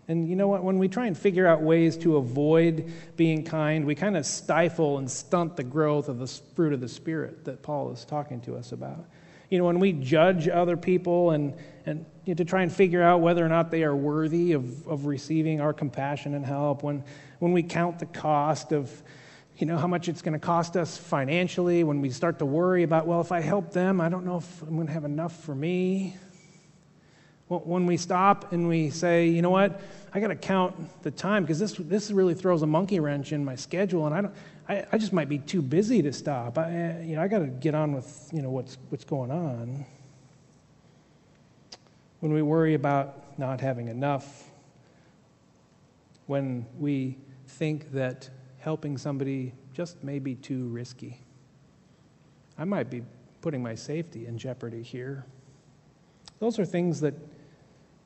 And 0.09 0.29
you 0.29 0.35
know 0.35 0.49
what? 0.49 0.65
When 0.65 0.79
we 0.79 0.89
try 0.89 1.07
and 1.07 1.17
figure 1.17 1.47
out 1.47 1.63
ways 1.63 1.97
to 1.99 2.17
avoid 2.17 2.93
being 3.17 3.45
kind, 3.45 3.85
we 3.85 3.95
kind 3.95 4.17
of 4.17 4.27
stifle 4.27 4.99
and 4.99 5.11
stunt 5.11 5.57
the 5.57 5.63
growth 5.63 6.09
of 6.09 6.19
the 6.19 6.27
fruit 6.27 6.73
of 6.73 6.81
the 6.81 6.89
Spirit 6.89 7.45
that 7.45 7.63
Paul 7.63 7.93
is 7.93 8.05
talking 8.05 8.41
to 8.43 8.57
us 8.57 8.73
about 8.73 9.07
you 9.51 9.59
know, 9.59 9.65
when 9.65 9.81
we 9.81 9.93
judge 9.93 10.49
other 10.49 10.77
people 10.77 11.33
and, 11.33 11.55
and 11.85 12.07
you 12.25 12.35
know, 12.35 12.37
to 12.37 12.45
try 12.45 12.63
and 12.63 12.73
figure 12.73 13.03
out 13.03 13.21
whether 13.21 13.45
or 13.45 13.49
not 13.49 13.71
they 13.71 13.83
are 13.83 13.95
worthy 13.95 14.53
of, 14.53 14.87
of 14.87 15.07
receiving 15.07 15.61
our 15.61 15.73
compassion 15.73 16.35
and 16.35 16.47
help, 16.47 16.85
when, 16.85 17.05
when 17.41 17.53
we 17.53 17.65
count 17.65 17.99
the 17.99 18.07
cost 18.07 18.73
of, 18.73 19.03
you 19.59 19.67
know, 19.67 19.77
how 19.77 19.89
much 19.89 20.09
it's 20.09 20.23
going 20.23 20.35
to 20.35 20.39
cost 20.39 20.77
us 20.77 20.97
financially, 20.97 21.83
when 21.83 22.01
we 22.01 22.11
start 22.11 22.39
to 22.39 22.47
worry 22.47 22.85
about, 22.85 23.09
well, 23.09 23.21
if 23.21 23.33
I 23.33 23.41
help 23.41 23.73
them, 23.73 24.01
I 24.01 24.09
don't 24.09 24.25
know 24.25 24.37
if 24.37 24.63
I'm 24.63 24.77
going 24.77 24.87
to 24.87 24.93
have 24.93 25.05
enough 25.05 25.43
for 25.43 25.55
me. 25.55 26.17
When 27.51 27.85
we 27.85 27.97
stop 27.97 28.53
and 28.53 28.69
we 28.69 28.91
say, 28.91 29.27
you 29.27 29.43
know 29.43 29.51
what, 29.51 29.81
I 30.15 30.21
got 30.21 30.29
to 30.29 30.37
count 30.37 31.03
the 31.03 31.11
time 31.11 31.43
because 31.43 31.59
this, 31.59 31.73
this 31.73 32.13
really 32.13 32.35
throws 32.35 32.63
a 32.63 32.67
monkey 32.67 33.01
wrench 33.01 33.33
in 33.33 33.45
my 33.45 33.57
schedule, 33.57 34.07
and 34.07 34.15
I 34.15 34.21
don't, 34.21 34.35
I, 34.69 34.87
I 34.93 34.99
just 34.99 35.13
might 35.13 35.29
be 35.29 35.39
too 35.39 35.61
busy 35.61 36.01
to 36.03 36.13
stop. 36.13 36.59
I, 36.59 37.01
you 37.01 37.17
know, 37.17 37.23
I 37.23 37.27
got 37.27 37.41
to 37.41 37.49
get 37.49 37.75
on 37.75 37.93
with 37.93 38.31
you 38.33 38.41
know 38.41 38.51
what's 38.51 38.79
what's 38.91 39.03
going 39.03 39.33
on. 39.33 39.85
When 42.21 42.33
we 42.33 42.41
worry 42.41 42.75
about 42.75 43.37
not 43.37 43.61
having 43.61 43.89
enough, 43.89 44.49
when 46.27 46.67
we 46.79 47.19
think 47.49 47.91
that 47.91 48.31
helping 48.61 48.97
somebody 48.97 49.55
just 49.75 50.05
may 50.05 50.21
be 50.21 50.37
too 50.37 50.69
risky, 50.69 51.19
I 52.57 52.65
might 52.65 52.91
be 52.91 53.03
putting 53.41 53.61
my 53.61 53.75
safety 53.75 54.27
in 54.27 54.39
jeopardy 54.39 54.85
here. 54.85 55.27
Those 56.39 56.61
are 56.61 56.65
things 56.65 57.01
that 57.01 57.15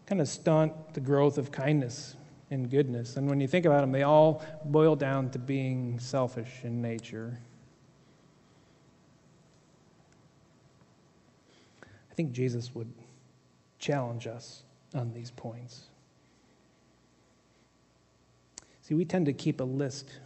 kind 0.06 0.20
of 0.20 0.28
stunt 0.28 0.72
the 0.94 1.00
growth 1.00 1.38
of 1.38 1.50
kindness 1.50 2.16
and 2.50 2.70
goodness. 2.70 3.16
And 3.16 3.28
when 3.28 3.40
you 3.40 3.48
think 3.48 3.66
about 3.66 3.80
them, 3.80 3.92
they 3.92 4.02
all 4.02 4.44
boil 4.64 4.96
down 4.96 5.30
to 5.30 5.38
being 5.38 5.98
selfish 5.98 6.50
in 6.62 6.82
nature. 6.82 7.38
I 11.82 12.14
think 12.14 12.32
Jesus 12.32 12.74
would 12.74 12.92
challenge 13.78 14.26
us 14.26 14.62
on 14.94 15.12
these 15.12 15.30
points. 15.30 15.88
See, 18.82 18.94
we 18.94 19.04
tend 19.04 19.26
to 19.26 19.32
keep 19.32 19.60
a 19.60 19.64
list. 19.64 20.20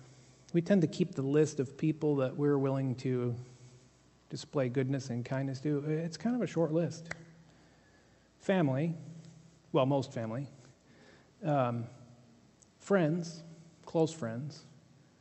We 0.52 0.60
tend 0.60 0.82
to 0.82 0.88
keep 0.88 1.14
the 1.14 1.22
list 1.22 1.60
of 1.60 1.78
people 1.78 2.16
that 2.16 2.36
we're 2.36 2.58
willing 2.58 2.94
to 2.96 3.34
display 4.28 4.68
goodness 4.68 5.10
and 5.10 5.24
kindness 5.24 5.60
to. 5.60 5.78
It's 5.86 6.16
kind 6.16 6.36
of 6.36 6.42
a 6.42 6.46
short 6.46 6.72
list. 6.72 7.08
Family, 8.40 8.94
well, 9.72 9.86
most 9.86 10.12
family. 10.12 10.46
Um, 11.44 11.84
friends, 12.78 13.42
close 13.84 14.12
friends. 14.12 14.64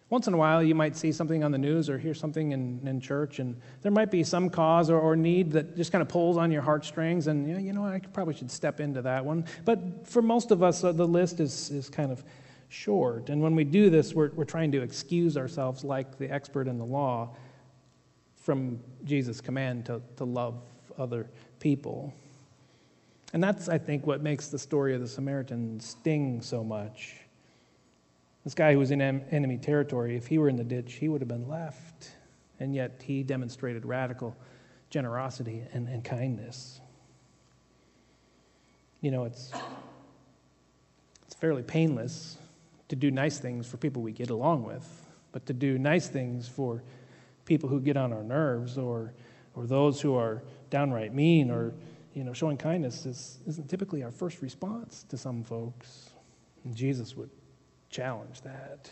Once 0.09 0.25
in 0.25 0.33
a 0.33 0.37
while, 0.37 0.63
you 0.63 0.73
might 0.73 0.95
see 0.95 1.11
something 1.11 1.43
on 1.43 1.51
the 1.51 1.57
news 1.57 1.89
or 1.89 1.97
hear 1.97 2.13
something 2.13 2.53
in, 2.53 2.79
in 2.87 3.01
church, 3.01 3.39
and 3.39 3.59
there 3.81 3.91
might 3.91 4.09
be 4.09 4.23
some 4.23 4.49
cause 4.49 4.89
or, 4.89 4.97
or 4.97 5.17
need 5.17 5.51
that 5.51 5.75
just 5.75 5.91
kind 5.91 6.01
of 6.01 6.07
pulls 6.07 6.37
on 6.37 6.49
your 6.49 6.61
heartstrings, 6.61 7.27
and 7.27 7.45
you 7.45 7.53
know, 7.53 7.59
you 7.59 7.73
know 7.73 7.85
I 7.85 7.99
probably 8.13 8.33
should 8.33 8.49
step 8.49 8.79
into 8.79 9.01
that 9.01 9.25
one. 9.25 9.45
But 9.65 10.07
for 10.07 10.21
most 10.21 10.51
of 10.51 10.63
us, 10.63 10.83
uh, 10.83 10.93
the 10.93 11.05
list 11.05 11.41
is, 11.41 11.69
is 11.71 11.89
kind 11.89 12.09
of 12.09 12.23
short. 12.69 13.29
And 13.29 13.41
when 13.41 13.53
we 13.53 13.65
do 13.65 13.89
this, 13.89 14.13
we're, 14.13 14.31
we're 14.31 14.45
trying 14.45 14.71
to 14.71 14.81
excuse 14.81 15.35
ourselves, 15.35 15.83
like 15.83 16.17
the 16.17 16.31
expert 16.31 16.69
in 16.69 16.77
the 16.77 16.85
law, 16.85 17.35
from 18.37 18.79
Jesus' 19.03 19.41
command 19.41 19.85
to, 19.87 20.01
to 20.15 20.23
love 20.23 20.61
other 20.97 21.29
people. 21.59 22.13
And 23.37 23.43
that's, 23.43 23.69
I 23.69 23.77
think, 23.77 24.07
what 24.07 24.23
makes 24.23 24.47
the 24.47 24.57
story 24.57 24.95
of 24.95 24.99
the 24.99 25.07
Samaritan 25.07 25.79
sting 25.79 26.41
so 26.41 26.63
much. 26.63 27.17
This 28.43 28.55
guy 28.55 28.73
who 28.73 28.79
was 28.79 28.89
in 28.89 28.99
enemy 28.99 29.59
territory, 29.59 30.15
if 30.15 30.25
he 30.25 30.39
were 30.39 30.49
in 30.49 30.55
the 30.55 30.63
ditch, 30.63 30.93
he 30.93 31.07
would 31.07 31.21
have 31.21 31.27
been 31.27 31.47
left. 31.47 32.15
And 32.59 32.73
yet 32.73 32.99
he 33.05 33.21
demonstrated 33.21 33.85
radical 33.85 34.35
generosity 34.89 35.61
and, 35.71 35.87
and 35.87 36.03
kindness. 36.03 36.81
You 39.01 39.11
know, 39.11 39.25
it's, 39.25 39.51
it's 41.27 41.35
fairly 41.35 41.61
painless 41.61 42.39
to 42.87 42.95
do 42.95 43.11
nice 43.11 43.37
things 43.37 43.67
for 43.67 43.77
people 43.77 44.01
we 44.01 44.13
get 44.13 44.31
along 44.31 44.63
with, 44.63 45.05
but 45.31 45.45
to 45.45 45.53
do 45.53 45.77
nice 45.77 46.07
things 46.07 46.47
for 46.47 46.81
people 47.45 47.69
who 47.69 47.81
get 47.81 47.97
on 47.97 48.11
our 48.13 48.23
nerves 48.23 48.79
or, 48.79 49.13
or 49.53 49.67
those 49.67 50.01
who 50.01 50.15
are 50.15 50.41
downright 50.71 51.13
mean 51.13 51.51
or 51.51 51.75
you 52.17 52.23
know, 52.23 52.33
showing 52.33 52.57
kindness 52.57 53.05
is, 53.05 53.37
isn't 53.45 53.69
typically 53.69 54.01
our 54.01 54.09
first 54.09 54.41
response 54.41 55.05
to 55.07 55.15
some 55.15 55.43
folks. 55.43 56.09
And 56.63 56.75
Jesus 56.75 57.15
would 57.15 57.29
challenge 57.91 58.41
that. 58.41 58.91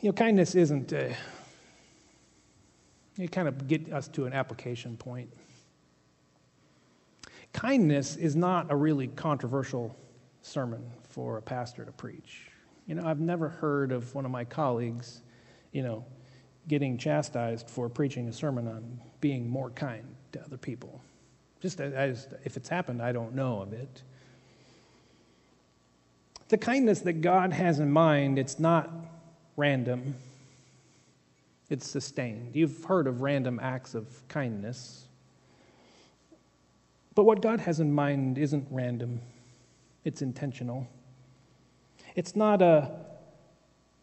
You 0.00 0.08
know, 0.08 0.12
kindness 0.14 0.54
isn't, 0.54 0.94
a, 0.94 1.14
you 3.18 3.28
kind 3.28 3.48
of 3.48 3.68
get 3.68 3.92
us 3.92 4.08
to 4.08 4.24
an 4.24 4.32
application 4.32 4.96
point. 4.96 5.30
Kindness 7.52 8.16
is 8.16 8.34
not 8.34 8.70
a 8.70 8.76
really 8.76 9.08
controversial 9.08 9.94
sermon 10.40 10.82
for 11.10 11.36
a 11.36 11.42
pastor 11.42 11.84
to 11.84 11.92
preach. 11.92 12.50
You 12.86 12.94
know, 12.94 13.06
I've 13.06 13.20
never 13.20 13.50
heard 13.50 13.92
of 13.92 14.14
one 14.14 14.24
of 14.24 14.30
my 14.30 14.46
colleagues, 14.46 15.20
you 15.72 15.82
know, 15.82 16.06
getting 16.70 16.96
chastised 16.96 17.68
for 17.68 17.88
preaching 17.88 18.28
a 18.28 18.32
sermon 18.32 18.68
on 18.68 19.00
being 19.20 19.50
more 19.50 19.70
kind 19.70 20.04
to 20.30 20.40
other 20.40 20.56
people. 20.56 21.02
Just 21.60 21.80
as, 21.80 22.28
if 22.44 22.56
it's 22.56 22.68
happened, 22.68 23.02
I 23.02 23.10
don't 23.10 23.34
know 23.34 23.60
of 23.60 23.72
it. 23.72 24.02
The 26.46 26.56
kindness 26.56 27.00
that 27.00 27.22
God 27.22 27.52
has 27.52 27.80
in 27.80 27.90
mind, 27.90 28.38
it's 28.38 28.60
not 28.60 28.88
random, 29.56 30.14
it's 31.68 31.90
sustained. 31.90 32.54
You've 32.54 32.84
heard 32.84 33.08
of 33.08 33.20
random 33.20 33.58
acts 33.60 33.96
of 33.96 34.06
kindness. 34.28 35.08
But 37.16 37.24
what 37.24 37.42
God 37.42 37.58
has 37.58 37.80
in 37.80 37.92
mind 37.92 38.38
isn't 38.38 38.68
random, 38.70 39.20
it's 40.04 40.22
intentional. 40.22 40.86
It's 42.14 42.36
not 42.36 42.62
a 42.62 42.92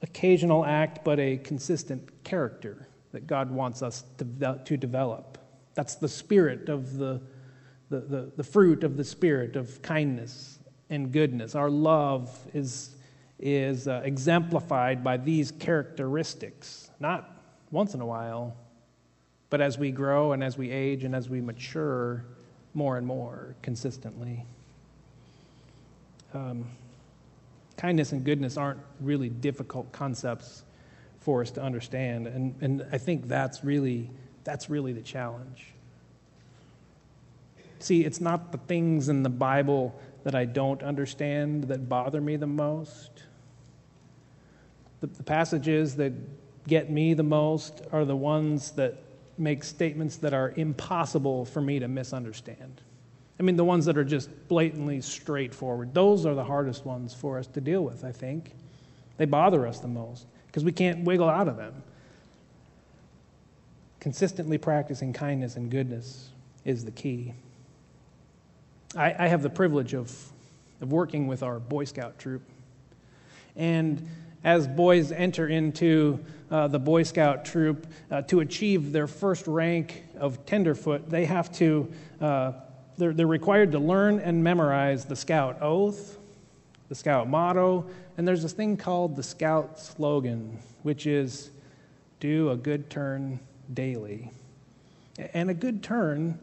occasional 0.02 0.66
act, 0.66 1.04
but 1.04 1.20
a 1.20 1.38
consistent 1.38 2.24
character 2.24 2.88
that 3.12 3.28
God 3.28 3.50
wants 3.50 3.82
us 3.82 4.04
to, 4.18 4.62
to 4.64 4.78
develop. 4.78 5.38
That's 5.74 5.96
the 5.96 6.10
spirit 6.10 6.70
of 6.70 6.98
the, 6.98 7.22
the, 7.90 8.00
the, 8.02 8.32
the 8.38 8.44
fruit 8.44 8.84
of 8.84 8.98
the 8.98 9.04
spirit 9.04 9.56
of 9.56 9.82
kindness 9.82 10.60
and 10.90 11.12
goodness. 11.12 11.56
Our 11.56 11.70
love 11.70 12.36
is, 12.54 12.96
is 13.40 13.88
uh, 13.88 14.02
exemplified 14.04 15.04
by 15.04 15.18
these 15.18 15.52
characteristics, 15.52 16.90
not 17.00 17.42
once 17.72 17.94
in 17.94 18.02
a 18.02 18.06
while, 18.06 18.56
but 19.50 19.62
as 19.62 19.78
we 19.78 19.92
grow 19.92 20.34
and 20.34 20.44
as 20.44 20.58
we 20.58 20.72
age 20.72 21.04
and 21.04 21.16
as 21.16 21.30
we 21.30 21.42
mature 21.42 22.26
more 22.74 22.98
and 22.98 23.08
more 23.08 23.56
consistently. 23.62 24.46
Um, 26.34 26.68
kindness 27.78 28.12
and 28.12 28.24
goodness 28.24 28.58
aren't 28.58 28.80
really 29.00 29.30
difficult 29.30 29.92
concepts 29.92 30.64
for 31.20 31.42
us 31.42 31.52
to 31.52 31.62
understand, 31.62 32.28
and, 32.28 32.56
and 32.62 32.86
I 32.92 32.98
think 32.98 33.28
that's 33.28 33.64
really, 33.64 34.10
that's 34.44 34.70
really 34.70 34.94
the 34.94 35.02
challenge. 35.02 35.74
See, 37.80 38.04
it's 38.04 38.20
not 38.20 38.52
the 38.52 38.58
things 38.58 39.10
in 39.10 39.24
the 39.24 39.30
Bible 39.30 40.00
that 40.24 40.36
I 40.36 40.46
don't 40.46 40.82
understand 40.82 41.66
that 41.66 41.88
bother 41.88 42.20
me 42.20 42.36
the 42.36 42.48
most. 42.48 43.12
The, 45.00 45.08
the 45.08 45.24
passages 45.24 45.96
that 45.98 46.14
get 46.68 46.90
me 46.90 47.14
the 47.14 47.24
most 47.24 47.82
are 47.92 48.04
the 48.04 48.16
ones 48.16 48.72
that 48.72 48.98
make 49.38 49.64
statements 49.64 50.18
that 50.18 50.34
are 50.34 50.54
impossible 50.56 51.46
for 51.46 51.62
me 51.62 51.80
to 51.80 51.88
misunderstand. 51.88 52.82
I 53.40 53.44
mean, 53.44 53.56
the 53.56 53.64
ones 53.64 53.86
that 53.86 53.98
are 53.98 54.04
just 54.04 54.30
blatantly 54.48 55.02
straightforward. 55.02 55.94
Those 55.94 56.26
are 56.26 56.34
the 56.34 56.44
hardest 56.44 56.86
ones 56.86 57.14
for 57.14 57.38
us 57.38 57.48
to 57.48 57.62
deal 57.62 57.84
with, 57.84 58.04
I 58.04 58.12
think. 58.12 58.54
They 59.18 59.26
bother 59.26 59.68
us 59.68 59.80
the 59.80 59.88
most 59.88 60.26
because 60.48 60.64
we 60.64 60.72
can't 60.72 61.04
wiggle 61.04 61.30
out 61.30 61.48
of 61.48 61.58
them. 61.58 61.84
Consistently 64.00 64.58
practicing 64.58 65.14
kindness 65.14 65.56
and 65.56 65.70
goodness 65.70 66.30
is 66.66 66.84
the 66.84 66.92
key. 66.92 67.34
I, 68.96 69.16
I 69.18 69.28
have 69.28 69.44
the 69.44 69.50
privilege 69.50 69.94
of, 69.94 70.12
of 70.82 70.92
working 70.92 71.28
with 71.28 71.44
our 71.44 71.60
Boy 71.60 71.84
Scout 71.84 72.18
troop. 72.18 72.42
And 73.56 74.08
as 74.44 74.68
boys 74.68 75.12
enter 75.12 75.48
into 75.48 76.24
uh, 76.50 76.68
the 76.68 76.80
Boy 76.80 77.04
Scout 77.04 77.44
troop, 77.44 77.88
uh, 78.10 78.22
to 78.24 78.40
achieve 78.40 78.92
their 78.92 79.08
first 79.08 79.46
rank 79.48 80.04
of 80.18 80.46
tenderfoot, 80.46 81.10
they 81.10 81.26
have 81.26 81.52
to, 81.54 81.92
uh, 82.22 82.54
they're, 82.98 83.14
they're 83.14 83.28
required 83.28 83.72
to 83.74 83.80
learn 83.80 84.20
and 84.20 84.44
memorize 84.44 85.06
the 85.06 85.16
Scout 85.16 85.62
oath, 85.62 86.18
the 86.90 86.96
Scout 86.96 87.30
motto, 87.30 87.86
and 88.18 88.28
there's 88.28 88.42
this 88.42 88.54
thing 88.54 88.78
called 88.78 89.16
the 89.16 89.24
Scout 89.24 89.80
slogan, 89.80 90.60
which 90.84 91.06
is 91.06 91.52
do 92.20 92.50
a 92.50 92.56
good 92.56 92.90
turn 92.90 93.40
daily. 93.74 94.32
And 95.34 95.50
a 95.50 95.54
good 95.54 95.84
turn 95.84 96.40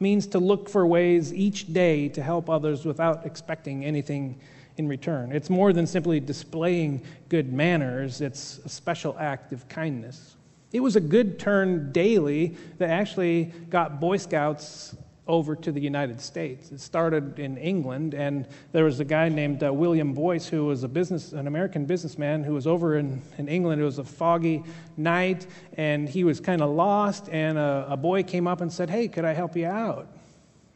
means 0.00 0.26
to 0.28 0.38
look 0.38 0.68
for 0.68 0.86
ways 0.86 1.32
each 1.32 1.72
day 1.72 2.08
to 2.10 2.22
help 2.22 2.50
others 2.50 2.84
without 2.84 3.24
expecting 3.26 3.84
anything 3.84 4.38
in 4.76 4.88
return. 4.88 5.32
It's 5.32 5.50
more 5.50 5.72
than 5.72 5.86
simply 5.86 6.20
displaying 6.20 7.02
good 7.28 7.52
manners, 7.52 8.20
it's 8.20 8.58
a 8.64 8.68
special 8.68 9.16
act 9.18 9.52
of 9.52 9.68
kindness. 9.68 10.36
It 10.72 10.80
was 10.80 10.96
a 10.96 11.00
good 11.00 11.38
turn 11.38 11.92
daily 11.92 12.56
that 12.78 12.90
actually 12.90 13.52
got 13.70 14.00
Boy 14.00 14.16
Scouts 14.16 14.96
over 15.26 15.56
to 15.56 15.72
the 15.72 15.80
United 15.80 16.20
States. 16.20 16.70
It 16.70 16.80
started 16.80 17.38
in 17.38 17.56
England, 17.56 18.12
and 18.12 18.46
there 18.72 18.84
was 18.84 19.00
a 19.00 19.04
guy 19.04 19.30
named 19.30 19.64
uh, 19.64 19.72
William 19.72 20.12
Boyce 20.12 20.46
who 20.46 20.66
was 20.66 20.84
a 20.84 20.88
business, 20.88 21.32
an 21.32 21.46
American 21.46 21.86
businessman 21.86 22.44
who 22.44 22.52
was 22.52 22.66
over 22.66 22.98
in, 22.98 23.22
in 23.38 23.48
England. 23.48 23.80
It 23.80 23.84
was 23.84 23.98
a 23.98 24.04
foggy 24.04 24.62
night, 24.96 25.46
and 25.78 26.08
he 26.08 26.24
was 26.24 26.40
kind 26.40 26.60
of 26.60 26.70
lost, 26.70 27.28
and 27.30 27.56
a, 27.56 27.86
a, 27.90 27.96
boy 27.96 28.22
came 28.22 28.46
up 28.46 28.60
and 28.60 28.70
said, 28.70 28.90
Hey, 28.90 29.08
could 29.08 29.24
I 29.24 29.32
help 29.32 29.56
you 29.56 29.66
out? 29.66 30.08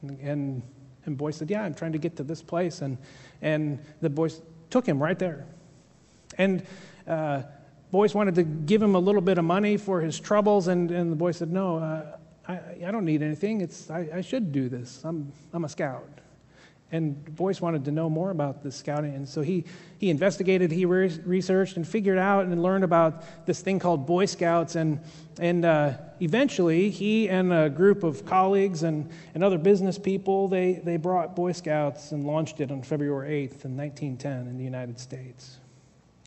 And, 0.03 0.63
and 1.05 1.19
Boyce 1.19 1.37
said, 1.37 1.51
Yeah, 1.51 1.63
I'm 1.63 1.75
trying 1.75 1.93
to 1.93 1.99
get 1.99 2.17
to 2.17 2.23
this 2.23 2.41
place. 2.41 2.81
And, 2.81 2.97
and 3.43 3.79
the 4.01 4.09
boy 4.09 4.31
took 4.71 4.87
him 4.87 5.03
right 5.03 5.19
there. 5.19 5.47
And 6.39 6.65
uh, 7.07 7.43
Boyce 7.91 8.15
wanted 8.15 8.35
to 8.37 8.45
give 8.45 8.83
him 8.83 8.95
a 8.95 8.99
little 8.99 9.21
bit 9.21 9.37
of 9.37 9.45
money 9.45 9.77
for 9.77 10.01
his 10.01 10.19
troubles, 10.19 10.69
and, 10.69 10.91
and 10.91 11.13
the 11.13 11.17
boy 11.17 11.33
said, 11.33 11.53
No, 11.53 11.77
uh, 11.77 12.17
I, 12.49 12.61
I 12.87 12.91
don't 12.91 13.05
need 13.05 13.23
anything. 13.23 13.61
It's, 13.61 13.91
I, 13.91 14.09
I 14.15 14.21
should 14.23 14.53
do 14.53 14.69
this. 14.69 15.03
I'm, 15.05 15.33
I'm 15.53 15.65
a 15.65 15.69
scout. 15.69 16.09
And 16.91 17.23
Boyce 17.37 17.61
wanted 17.61 17.85
to 17.85 17.93
know 17.93 18.09
more 18.09 18.31
about 18.31 18.63
the 18.63 18.73
scouting. 18.73 19.15
And 19.15 19.29
so 19.29 19.43
he, 19.43 19.65
he 19.99 20.09
investigated, 20.09 20.73
he 20.73 20.87
re- 20.87 21.21
researched, 21.23 21.77
and 21.77 21.87
figured 21.87 22.17
out 22.17 22.47
and 22.47 22.63
learned 22.63 22.83
about 22.83 23.45
this 23.45 23.61
thing 23.61 23.79
called 23.79 24.07
Boy 24.07 24.25
Scouts. 24.25 24.75
And, 24.75 25.01
and 25.39 25.67
uh, 25.67 25.99
eventually, 26.23 26.89
he 26.89 27.29
and 27.29 27.53
a 27.53 27.69
group 27.69 28.05
of 28.05 28.25
colleagues 28.25 28.85
and, 28.85 29.11
and 29.35 29.45
other 29.45 29.59
business 29.59 29.99
people, 29.99 30.49
they, 30.49 30.81
they 30.83 30.97
brought 30.97 31.37
Boy 31.37 31.53
Scouts 31.53 32.13
and 32.13 32.25
launched 32.25 32.59
it 32.63 32.71
on 32.71 32.83
February 32.83 33.47
8th 33.47 33.67
in 33.67 33.77
1910 33.77 34.47
in 34.47 34.57
the 34.57 34.65
United 34.65 34.99
States. 34.99 35.59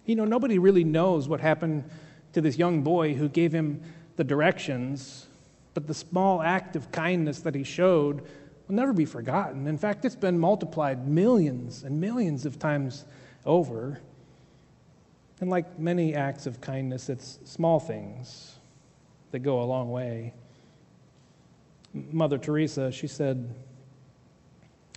You 0.05 0.15
know, 0.15 0.25
nobody 0.25 0.59
really 0.59 0.83
knows 0.83 1.27
what 1.27 1.41
happened 1.41 1.89
to 2.33 2.41
this 2.41 2.59
young 2.59 2.83
boy 2.83 3.15
who 3.15 3.27
gave 3.29 3.51
him 3.51 3.81
the 4.15 4.23
directions 4.23 5.27
but 5.73 5.87
the 5.87 5.93
small 5.93 6.41
act 6.41 6.75
of 6.75 6.91
kindness 6.91 7.39
that 7.39 7.55
he 7.55 7.63
showed 7.63 8.21
will 8.67 8.75
never 8.75 8.93
be 8.93 9.05
forgotten. 9.05 9.67
In 9.67 9.77
fact, 9.77 10.05
it's 10.05 10.15
been 10.15 10.37
multiplied 10.37 11.07
millions 11.07 11.83
and 11.83 11.99
millions 11.99 12.45
of 12.45 12.59
times 12.59 13.05
over. 13.45 13.99
And 15.39 15.49
like 15.49 15.79
many 15.79 16.13
acts 16.13 16.45
of 16.45 16.61
kindness, 16.61 17.09
it's 17.09 17.39
small 17.45 17.79
things 17.79 18.55
that 19.31 19.39
go 19.39 19.61
a 19.61 19.65
long 19.65 19.91
way. 19.91 20.33
Mother 21.93 22.37
Teresa, 22.37 22.91
she 22.91 23.07
said, 23.07 23.53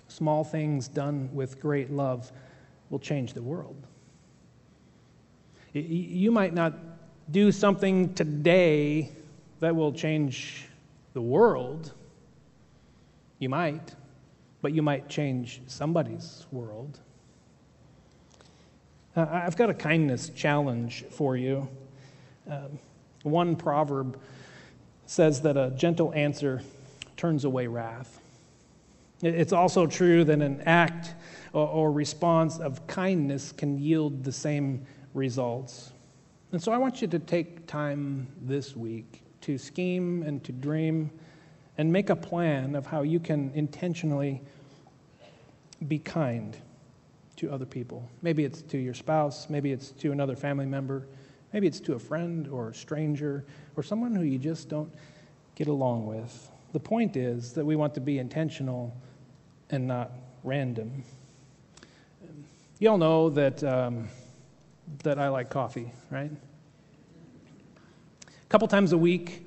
small 0.07 0.43
things 0.43 0.87
done 0.87 1.29
with 1.33 1.59
great 1.59 1.91
love 1.91 2.31
will 2.89 2.99
change 2.99 3.33
the 3.33 3.41
world. 3.41 3.87
You 5.73 6.31
might 6.31 6.53
not 6.53 6.73
do 7.31 7.51
something 7.51 8.13
today 8.13 9.11
that 9.59 9.75
will 9.75 9.91
change 9.91 10.64
the 11.15 11.21
world. 11.21 11.93
You 13.39 13.47
might, 13.49 13.95
but 14.61 14.73
you 14.73 14.81
might 14.81 15.09
change 15.09 15.61
somebody's 15.65 16.45
world. 16.51 16.99
Uh, 19.15 19.25
I've 19.31 19.55
got 19.55 19.69
a 19.69 19.73
kindness 19.73 20.29
challenge 20.29 21.05
for 21.09 21.37
you. 21.37 21.69
Um, 22.49 22.79
one 23.23 23.55
proverb 23.55 24.19
says 25.05 25.41
that 25.41 25.55
a 25.55 25.71
gentle 25.77 26.13
answer 26.13 26.61
turns 27.15 27.45
away 27.45 27.67
wrath. 27.67 28.19
It's 29.21 29.53
also 29.53 29.87
true 29.87 30.25
that 30.25 30.41
an 30.41 30.61
act 30.65 31.13
or, 31.53 31.65
or 31.65 31.91
response 31.93 32.59
of 32.59 32.85
kindness 32.87 33.53
can 33.53 33.79
yield 33.79 34.25
the 34.25 34.33
same 34.33 34.85
results. 35.13 35.93
And 36.51 36.61
so 36.61 36.73
I 36.73 36.77
want 36.77 37.01
you 37.01 37.07
to 37.07 37.19
take 37.19 37.67
time 37.67 38.27
this 38.41 38.75
week 38.75 39.21
to 39.45 39.59
scheme 39.59 40.23
and 40.23 40.43
to 40.43 40.51
dream 40.51 41.11
and 41.77 41.93
make 41.93 42.09
a 42.09 42.15
plan 42.15 42.73
of 42.73 42.87
how 42.87 43.03
you 43.03 43.19
can 43.19 43.51
intentionally 43.53 44.41
be 45.87 45.99
kind 45.99 46.57
to 47.35 47.51
other 47.51 47.65
people. 47.65 48.09
Maybe 48.23 48.43
it's 48.43 48.63
to 48.63 48.79
your 48.79 48.95
spouse, 48.95 49.47
maybe 49.47 49.71
it's 49.71 49.91
to 49.91 50.11
another 50.11 50.35
family 50.35 50.65
member, 50.65 51.05
maybe 51.53 51.67
it's 51.67 51.79
to 51.81 51.93
a 51.93 51.99
friend 51.99 52.47
or 52.47 52.69
a 52.69 52.73
stranger 52.73 53.45
or 53.75 53.83
someone 53.83 54.15
who 54.15 54.23
you 54.23 54.39
just 54.39 54.67
don't 54.67 54.91
get 55.53 55.67
along 55.67 56.07
with. 56.07 56.49
The 56.73 56.79
point 56.79 57.15
is 57.15 57.53
that 57.53 57.63
we 57.63 57.75
want 57.75 57.93
to 57.93 58.01
be 58.01 58.17
intentional 58.17 58.95
and 59.69 59.85
not 59.85 60.11
random. 60.43 61.03
You 62.79 62.89
all 62.89 62.97
know 62.97 63.29
that, 63.29 63.63
um, 63.63 64.07
that 65.03 65.19
I 65.19 65.27
like 65.27 65.51
coffee, 65.51 65.91
right? 66.09 66.31
A 68.45 68.47
couple 68.47 68.67
times 68.67 68.91
a 68.91 68.97
week, 68.97 69.43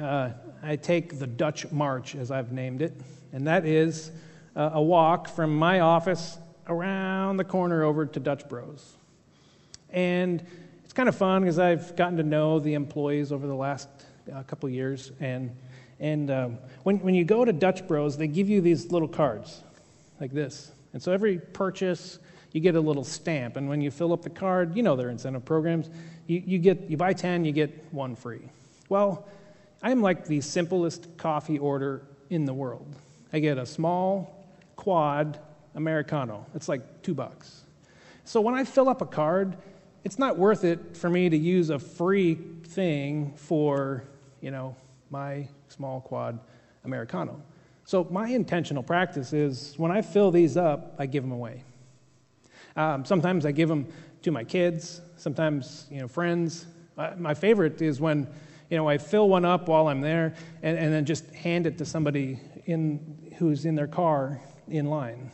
uh, 0.00 0.30
I 0.62 0.76
take 0.76 1.18
the 1.18 1.26
Dutch 1.26 1.70
March, 1.70 2.14
as 2.14 2.30
I've 2.30 2.50
named 2.50 2.80
it, 2.80 2.94
and 3.32 3.46
that 3.46 3.66
is 3.66 4.10
uh, 4.56 4.70
a 4.72 4.82
walk 4.82 5.28
from 5.28 5.54
my 5.54 5.80
office 5.80 6.38
around 6.66 7.36
the 7.36 7.44
corner 7.44 7.84
over 7.84 8.06
to 8.06 8.18
Dutch 8.18 8.48
Bros. 8.48 8.94
And 9.90 10.42
it's 10.82 10.94
kind 10.94 11.10
of 11.10 11.14
fun 11.14 11.42
because 11.42 11.58
I've 11.58 11.94
gotten 11.94 12.16
to 12.16 12.22
know 12.22 12.58
the 12.58 12.72
employees 12.72 13.32
over 13.32 13.46
the 13.46 13.54
last 13.54 13.88
uh, 14.34 14.42
couple 14.44 14.70
years. 14.70 15.12
And, 15.20 15.54
and 16.00 16.30
um, 16.30 16.58
when, 16.84 17.00
when 17.00 17.14
you 17.14 17.24
go 17.24 17.44
to 17.44 17.52
Dutch 17.52 17.86
Bros, 17.86 18.16
they 18.16 18.28
give 18.28 18.48
you 18.48 18.62
these 18.62 18.90
little 18.90 19.08
cards 19.08 19.62
like 20.20 20.32
this. 20.32 20.72
And 20.94 21.02
so 21.02 21.12
every 21.12 21.38
purchase, 21.38 22.18
you 22.52 22.62
get 22.62 22.76
a 22.76 22.80
little 22.80 23.04
stamp. 23.04 23.58
And 23.58 23.68
when 23.68 23.82
you 23.82 23.90
fill 23.90 24.14
up 24.14 24.22
the 24.22 24.30
card, 24.30 24.74
you 24.74 24.82
know 24.82 24.96
their 24.96 25.10
incentive 25.10 25.44
programs. 25.44 25.90
You, 26.28 26.42
you, 26.46 26.58
get, 26.58 26.88
you 26.88 26.96
buy 26.96 27.14
10, 27.14 27.44
you 27.44 27.52
get 27.52 27.92
one 27.92 28.14
free. 28.14 28.42
Well, 28.88 29.26
I'm 29.82 30.00
like 30.00 30.26
the 30.26 30.40
simplest 30.40 31.16
coffee 31.16 31.58
order 31.58 32.02
in 32.30 32.44
the 32.44 32.54
world. 32.54 32.86
I 33.32 33.40
get 33.40 33.58
a 33.58 33.66
small 33.66 34.46
quad 34.76 35.40
Americano. 35.74 36.46
It's 36.54 36.68
like 36.68 37.02
two 37.02 37.14
bucks. 37.14 37.62
So 38.24 38.40
when 38.40 38.54
I 38.54 38.64
fill 38.64 38.88
up 38.88 39.00
a 39.00 39.06
card, 39.06 39.56
it's 40.04 40.18
not 40.18 40.38
worth 40.38 40.64
it 40.64 40.96
for 40.96 41.08
me 41.08 41.28
to 41.28 41.36
use 41.36 41.70
a 41.70 41.78
free 41.78 42.34
thing 42.64 43.32
for, 43.36 44.04
you 44.40 44.50
know, 44.50 44.76
my 45.10 45.48
small 45.68 46.00
quad 46.00 46.38
Americano. 46.84 47.42
So, 47.84 48.06
my 48.10 48.28
intentional 48.28 48.82
practice 48.82 49.32
is 49.32 49.72
when 49.78 49.90
I 49.90 50.02
fill 50.02 50.30
these 50.30 50.58
up, 50.58 50.94
I 50.98 51.06
give 51.06 51.22
them 51.22 51.32
away. 51.32 51.64
Um, 52.76 53.06
sometimes 53.06 53.46
I 53.46 53.52
give 53.52 53.70
them 53.70 53.86
to 54.22 54.30
my 54.30 54.44
kids, 54.44 55.00
sometimes, 55.18 55.86
you 55.90 56.00
know, 56.00 56.08
friends. 56.08 56.66
Uh, 56.96 57.12
my 57.18 57.34
favorite 57.34 57.82
is 57.82 58.00
when, 58.00 58.26
you 58.70 58.76
know, 58.76 58.88
I 58.88 58.98
fill 58.98 59.28
one 59.28 59.44
up 59.44 59.68
while 59.68 59.88
I'm 59.88 60.00
there 60.00 60.34
and, 60.62 60.78
and 60.78 60.92
then 60.92 61.04
just 61.04 61.28
hand 61.34 61.66
it 61.66 61.78
to 61.78 61.84
somebody 61.84 62.40
in, 62.66 63.34
who's 63.38 63.64
in 63.64 63.74
their 63.74 63.86
car 63.86 64.40
in 64.68 64.86
line. 64.86 65.30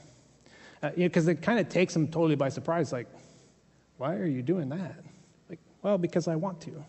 Because 0.81 1.29
uh, 1.29 1.31
you 1.31 1.35
know, 1.35 1.39
it 1.39 1.43
kind 1.43 1.59
of 1.59 1.69
takes 1.69 1.95
them 1.95 2.09
totally 2.09 2.37
by 2.37 2.49
surprise, 2.49 2.93
like, 2.93 3.07
why 3.97 4.17
are 4.17 4.27
you 4.27 4.43
doing 4.43 4.69
that? 4.71 4.97
Like, 5.49 5.61
well, 5.83 5.99
because 5.99 6.29
I 6.29 6.37
want 6.37 6.61
to. 6.63 6.85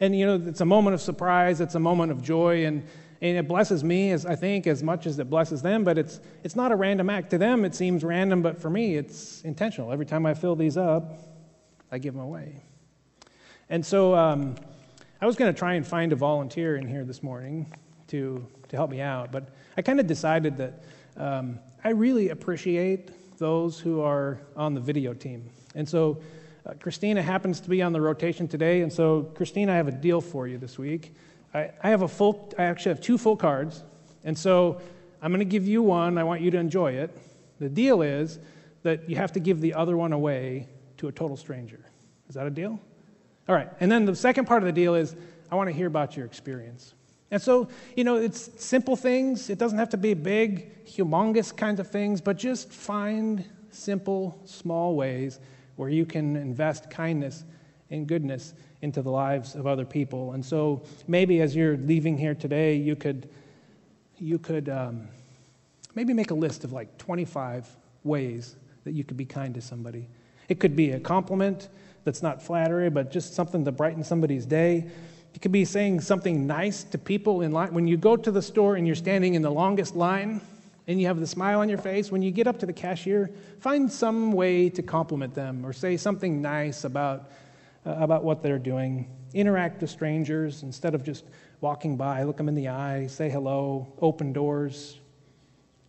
And, 0.00 0.16
you 0.16 0.26
know, 0.26 0.42
it's 0.48 0.60
a 0.60 0.64
moment 0.66 0.94
of 0.94 1.00
surprise, 1.00 1.60
it's 1.60 1.74
a 1.74 1.80
moment 1.80 2.12
of 2.12 2.22
joy, 2.22 2.66
and, 2.66 2.86
and 3.20 3.36
it 3.36 3.46
blesses 3.46 3.84
me, 3.84 4.10
as 4.10 4.26
I 4.26 4.36
think, 4.36 4.66
as 4.66 4.82
much 4.82 5.06
as 5.06 5.18
it 5.18 5.30
blesses 5.30 5.62
them, 5.62 5.84
but 5.84 5.98
it's, 5.98 6.20
it's 6.42 6.56
not 6.56 6.72
a 6.72 6.76
random 6.76 7.10
act. 7.10 7.30
To 7.30 7.38
them, 7.38 7.64
it 7.64 7.74
seems 7.74 8.04
random, 8.04 8.42
but 8.42 8.60
for 8.60 8.70
me, 8.70 8.96
it's 8.96 9.42
intentional. 9.42 9.92
Every 9.92 10.06
time 10.06 10.26
I 10.26 10.34
fill 10.34 10.56
these 10.56 10.76
up, 10.76 11.33
I 11.94 11.98
give 11.98 12.12
them 12.12 12.24
away. 12.24 12.60
And 13.70 13.86
so 13.86 14.16
um, 14.16 14.56
I 15.20 15.26
was 15.26 15.36
going 15.36 15.54
to 15.54 15.56
try 15.56 15.74
and 15.74 15.86
find 15.86 16.12
a 16.12 16.16
volunteer 16.16 16.76
in 16.76 16.88
here 16.88 17.04
this 17.04 17.22
morning 17.22 17.72
to, 18.08 18.44
to 18.68 18.76
help 18.76 18.90
me 18.90 19.00
out, 19.00 19.30
but 19.30 19.50
I 19.76 19.82
kind 19.82 20.00
of 20.00 20.08
decided 20.08 20.56
that 20.56 20.82
um, 21.16 21.60
I 21.84 21.90
really 21.90 22.30
appreciate 22.30 23.38
those 23.38 23.78
who 23.78 24.00
are 24.00 24.40
on 24.56 24.74
the 24.74 24.80
video 24.80 25.14
team. 25.14 25.48
And 25.76 25.88
so 25.88 26.20
uh, 26.66 26.72
Christina 26.80 27.22
happens 27.22 27.60
to 27.60 27.70
be 27.70 27.80
on 27.80 27.92
the 27.92 28.00
rotation 28.00 28.48
today, 28.48 28.82
and 28.82 28.92
so 28.92 29.30
Christina, 29.36 29.72
I 29.72 29.76
have 29.76 29.86
a 29.86 29.92
deal 29.92 30.20
for 30.20 30.48
you 30.48 30.58
this 30.58 30.76
week. 30.76 31.14
I, 31.54 31.70
I 31.80 31.90
have 31.90 32.02
a 32.02 32.08
full, 32.08 32.52
I 32.58 32.64
actually 32.64 32.90
have 32.90 33.00
two 33.00 33.18
full 33.18 33.36
cards, 33.36 33.84
and 34.24 34.36
so 34.36 34.80
I'm 35.22 35.30
going 35.30 35.38
to 35.38 35.44
give 35.44 35.64
you 35.64 35.80
one. 35.84 36.18
I 36.18 36.24
want 36.24 36.40
you 36.40 36.50
to 36.50 36.58
enjoy 36.58 36.94
it. 36.94 37.16
The 37.60 37.68
deal 37.68 38.02
is 38.02 38.40
that 38.82 39.08
you 39.08 39.14
have 39.14 39.30
to 39.34 39.40
give 39.40 39.60
the 39.60 39.74
other 39.74 39.96
one 39.96 40.12
away 40.12 40.68
to 41.04 41.08
a 41.08 41.12
total 41.12 41.36
stranger. 41.36 41.80
Is 42.28 42.34
that 42.34 42.46
a 42.46 42.50
deal? 42.50 42.80
All 43.48 43.54
right. 43.54 43.68
And 43.80 43.92
then 43.92 44.06
the 44.06 44.16
second 44.16 44.46
part 44.46 44.62
of 44.62 44.66
the 44.66 44.72
deal 44.72 44.94
is 44.94 45.14
I 45.50 45.54
want 45.54 45.68
to 45.68 45.74
hear 45.74 45.86
about 45.86 46.16
your 46.16 46.24
experience. 46.24 46.94
And 47.30 47.40
so, 47.42 47.68
you 47.94 48.04
know, 48.04 48.16
it's 48.16 48.50
simple 48.62 48.96
things. 48.96 49.50
It 49.50 49.58
doesn't 49.58 49.78
have 49.78 49.90
to 49.90 49.96
be 49.96 50.14
big, 50.14 50.86
humongous 50.86 51.54
kinds 51.54 51.78
of 51.78 51.90
things, 51.90 52.20
but 52.20 52.38
just 52.38 52.72
find 52.72 53.44
simple, 53.70 54.40
small 54.46 54.94
ways 54.96 55.40
where 55.76 55.90
you 55.90 56.06
can 56.06 56.36
invest 56.36 56.90
kindness 56.90 57.44
and 57.90 58.06
goodness 58.06 58.54
into 58.80 59.02
the 59.02 59.10
lives 59.10 59.54
of 59.54 59.66
other 59.66 59.84
people. 59.84 60.32
And 60.32 60.44
so 60.44 60.82
maybe 61.06 61.42
as 61.42 61.54
you're 61.54 61.76
leaving 61.76 62.16
here 62.16 62.34
today, 62.34 62.76
you 62.76 62.96
could, 62.96 63.28
you 64.18 64.38
could 64.38 64.68
um, 64.68 65.08
maybe 65.94 66.14
make 66.14 66.30
a 66.30 66.34
list 66.34 66.64
of 66.64 66.72
like 66.72 66.96
25 66.96 67.68
ways 68.04 68.56
that 68.84 68.92
you 68.92 69.04
could 69.04 69.16
be 69.16 69.24
kind 69.26 69.54
to 69.54 69.60
somebody. 69.60 70.08
It 70.48 70.60
could 70.60 70.76
be 70.76 70.90
a 70.90 71.00
compliment 71.00 71.68
that's 72.04 72.22
not 72.22 72.42
flattery, 72.42 72.90
but 72.90 73.10
just 73.10 73.34
something 73.34 73.64
to 73.64 73.72
brighten 73.72 74.04
somebody's 74.04 74.46
day. 74.46 74.86
It 75.34 75.42
could 75.42 75.52
be 75.52 75.64
saying 75.64 76.00
something 76.00 76.46
nice 76.46 76.84
to 76.84 76.98
people 76.98 77.40
in 77.40 77.52
line. 77.52 77.74
When 77.74 77.88
you 77.88 77.96
go 77.96 78.16
to 78.16 78.30
the 78.30 78.42
store 78.42 78.76
and 78.76 78.86
you're 78.86 78.94
standing 78.96 79.34
in 79.34 79.42
the 79.42 79.50
longest 79.50 79.96
line, 79.96 80.40
and 80.86 81.00
you 81.00 81.06
have 81.06 81.18
the 81.18 81.26
smile 81.26 81.60
on 81.60 81.68
your 81.68 81.78
face, 81.78 82.12
when 82.12 82.22
you 82.22 82.30
get 82.30 82.46
up 82.46 82.58
to 82.58 82.66
the 82.66 82.72
cashier, 82.72 83.30
find 83.60 83.90
some 83.90 84.32
way 84.32 84.68
to 84.68 84.82
compliment 84.82 85.34
them 85.34 85.64
or 85.64 85.72
say 85.72 85.96
something 85.96 86.42
nice 86.42 86.84
about, 86.84 87.30
uh, 87.86 87.92
about 87.92 88.22
what 88.22 88.42
they're 88.42 88.58
doing. 88.58 89.08
Interact 89.32 89.80
with 89.80 89.90
strangers 89.90 90.62
instead 90.62 90.94
of 90.94 91.02
just 91.02 91.24
walking 91.60 91.96
by, 91.96 92.22
look 92.24 92.36
them 92.36 92.48
in 92.48 92.54
the 92.54 92.68
eye, 92.68 93.06
say 93.06 93.30
hello, 93.30 93.90
open 94.02 94.32
doors, 94.32 94.98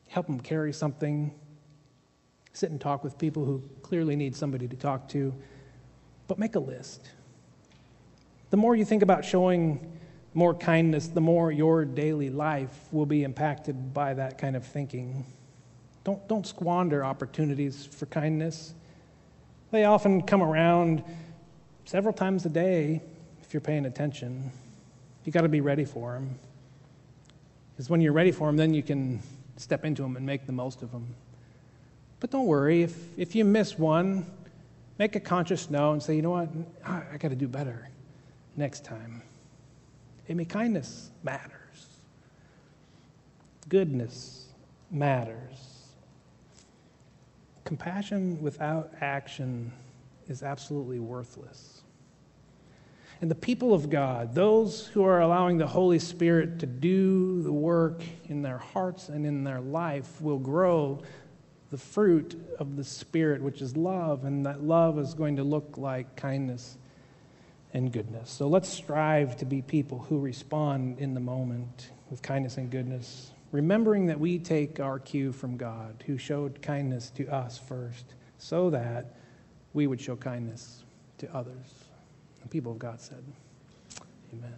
help 0.08 0.28
them 0.28 0.40
carry 0.40 0.72
something, 0.72 1.34
sit 2.54 2.72
and 2.72 2.80
talk 2.80 3.04
with 3.04 3.18
people 3.18 3.44
who 3.44 3.62
clearly 3.86 4.16
need 4.16 4.36
somebody 4.36 4.68
to 4.68 4.76
talk 4.76 5.08
to. 5.10 5.32
But 6.28 6.40
make 6.40 6.56
a 6.56 6.60
list. 6.60 7.08
The 8.50 8.58
more 8.58 8.76
you 8.76 8.84
think 8.84 9.04
about 9.04 9.24
showing 9.24 10.00
more 10.34 10.56
kindness, 10.56 11.08
the 11.08 11.22
more 11.22 11.52
your 11.52 11.86
daily 11.86 12.32
life 12.32 12.76
will 12.92 13.06
be 13.06 13.24
impacted 13.24 13.94
by 13.94 14.16
that 14.16 14.40
kind 14.40 14.56
of 14.56 14.66
thinking. 14.66 15.24
Don't, 16.04 16.28
don't 16.28 16.48
squander 16.48 17.06
opportunities 17.06 17.86
for 17.86 18.08
kindness. 18.08 18.74
They 19.70 19.86
often 19.86 20.24
come 20.24 20.42
around 20.42 21.04
several 21.86 22.14
times 22.14 22.44
a 22.48 22.50
day 22.50 23.04
if 23.44 23.54
you're 23.54 23.62
paying 23.62 23.86
attention. 23.86 24.52
You 25.26 25.32
got 25.32 25.42
to 25.42 25.50
be 25.50 25.62
ready 25.62 25.86
for 25.86 26.14
them. 26.14 26.40
Because 27.72 27.88
when 27.88 28.02
you're 28.02 28.14
ready 28.14 28.32
for 28.32 28.48
them, 28.48 28.58
then 28.58 28.74
you 28.74 28.82
can 28.82 29.22
step 29.58 29.86
into 29.86 30.02
them 30.02 30.18
and 30.18 30.26
make 30.26 30.48
the 30.48 30.52
most 30.52 30.82
of 30.82 30.92
them. 30.92 31.14
But 32.26 32.32
don't 32.32 32.48
worry, 32.48 32.82
if, 32.82 33.20
if 33.20 33.36
you 33.36 33.46
miss 33.46 33.78
one, 33.78 34.26
make 34.98 35.16
a 35.16 35.20
conscious 35.20 35.70
note 35.70 35.92
and 35.92 36.02
say, 36.02 36.16
you 36.16 36.24
know 36.24 36.32
what, 36.32 36.50
I 36.84 37.18
got 37.20 37.28
to 37.28 37.36
do 37.36 37.48
better 37.48 37.88
next 38.56 38.84
time. 38.84 39.22
I 40.28 40.34
kindness 40.46 41.12
matters, 41.22 41.86
goodness 43.70 44.48
matters. 44.90 45.84
Compassion 47.64 48.42
without 48.42 48.92
action 49.02 49.72
is 50.28 50.42
absolutely 50.42 51.00
worthless. 51.00 51.84
And 53.22 53.30
the 53.30 53.36
people 53.36 53.72
of 53.72 53.92
God, 53.92 54.34
those 54.34 54.88
who 54.88 55.04
are 55.04 55.22
allowing 55.22 55.60
the 55.60 55.68
Holy 55.68 56.00
Spirit 56.00 56.58
to 56.62 56.66
do 56.66 57.44
the 57.44 57.54
work 57.54 58.02
in 58.30 58.42
their 58.42 58.58
hearts 58.58 59.10
and 59.10 59.28
in 59.28 59.44
their 59.44 59.62
life, 59.62 60.20
will 60.20 60.40
grow 60.40 61.04
the 61.76 61.82
fruit 61.82 62.42
of 62.58 62.78
the 62.78 62.86
Spirit, 62.86 63.42
which 63.42 63.62
is 63.62 63.76
love. 63.76 64.24
And 64.24 64.46
that 64.46 64.64
love 64.64 64.98
is 64.98 65.14
going 65.14 65.36
to 65.36 65.44
look 65.44 65.78
like 65.78 66.16
kindness 66.16 66.78
and 67.74 67.92
goodness. 67.92 68.32
So 68.32 68.48
let's 68.48 68.70
strive 68.70 69.36
to 69.38 69.46
be 69.46 69.62
people 69.62 70.00
who 70.00 70.22
respond 70.22 71.00
in 71.00 71.14
the 71.14 71.20
moment 71.20 71.90
with 72.10 72.22
kindness 72.22 72.56
and 72.56 72.72
goodness, 72.72 73.32
remembering 73.52 74.06
that 74.06 74.18
we 74.18 74.40
take 74.40 74.80
our 74.80 75.00
cue 75.00 75.34
from 75.34 75.58
God, 75.58 76.02
who 76.08 76.18
showed 76.18 76.62
kindness 76.62 77.10
to 77.18 77.28
us 77.28 77.58
first, 77.58 78.06
so 78.38 78.70
that 78.70 79.18
we 79.74 79.86
would 79.86 80.00
show 80.00 80.16
kindness 80.16 80.86
to 81.18 81.36
others. 81.36 81.74
The 82.42 82.48
people 82.48 82.72
of 82.72 82.80
God 82.80 83.02
said, 83.02 83.22
Amen. 84.32 84.56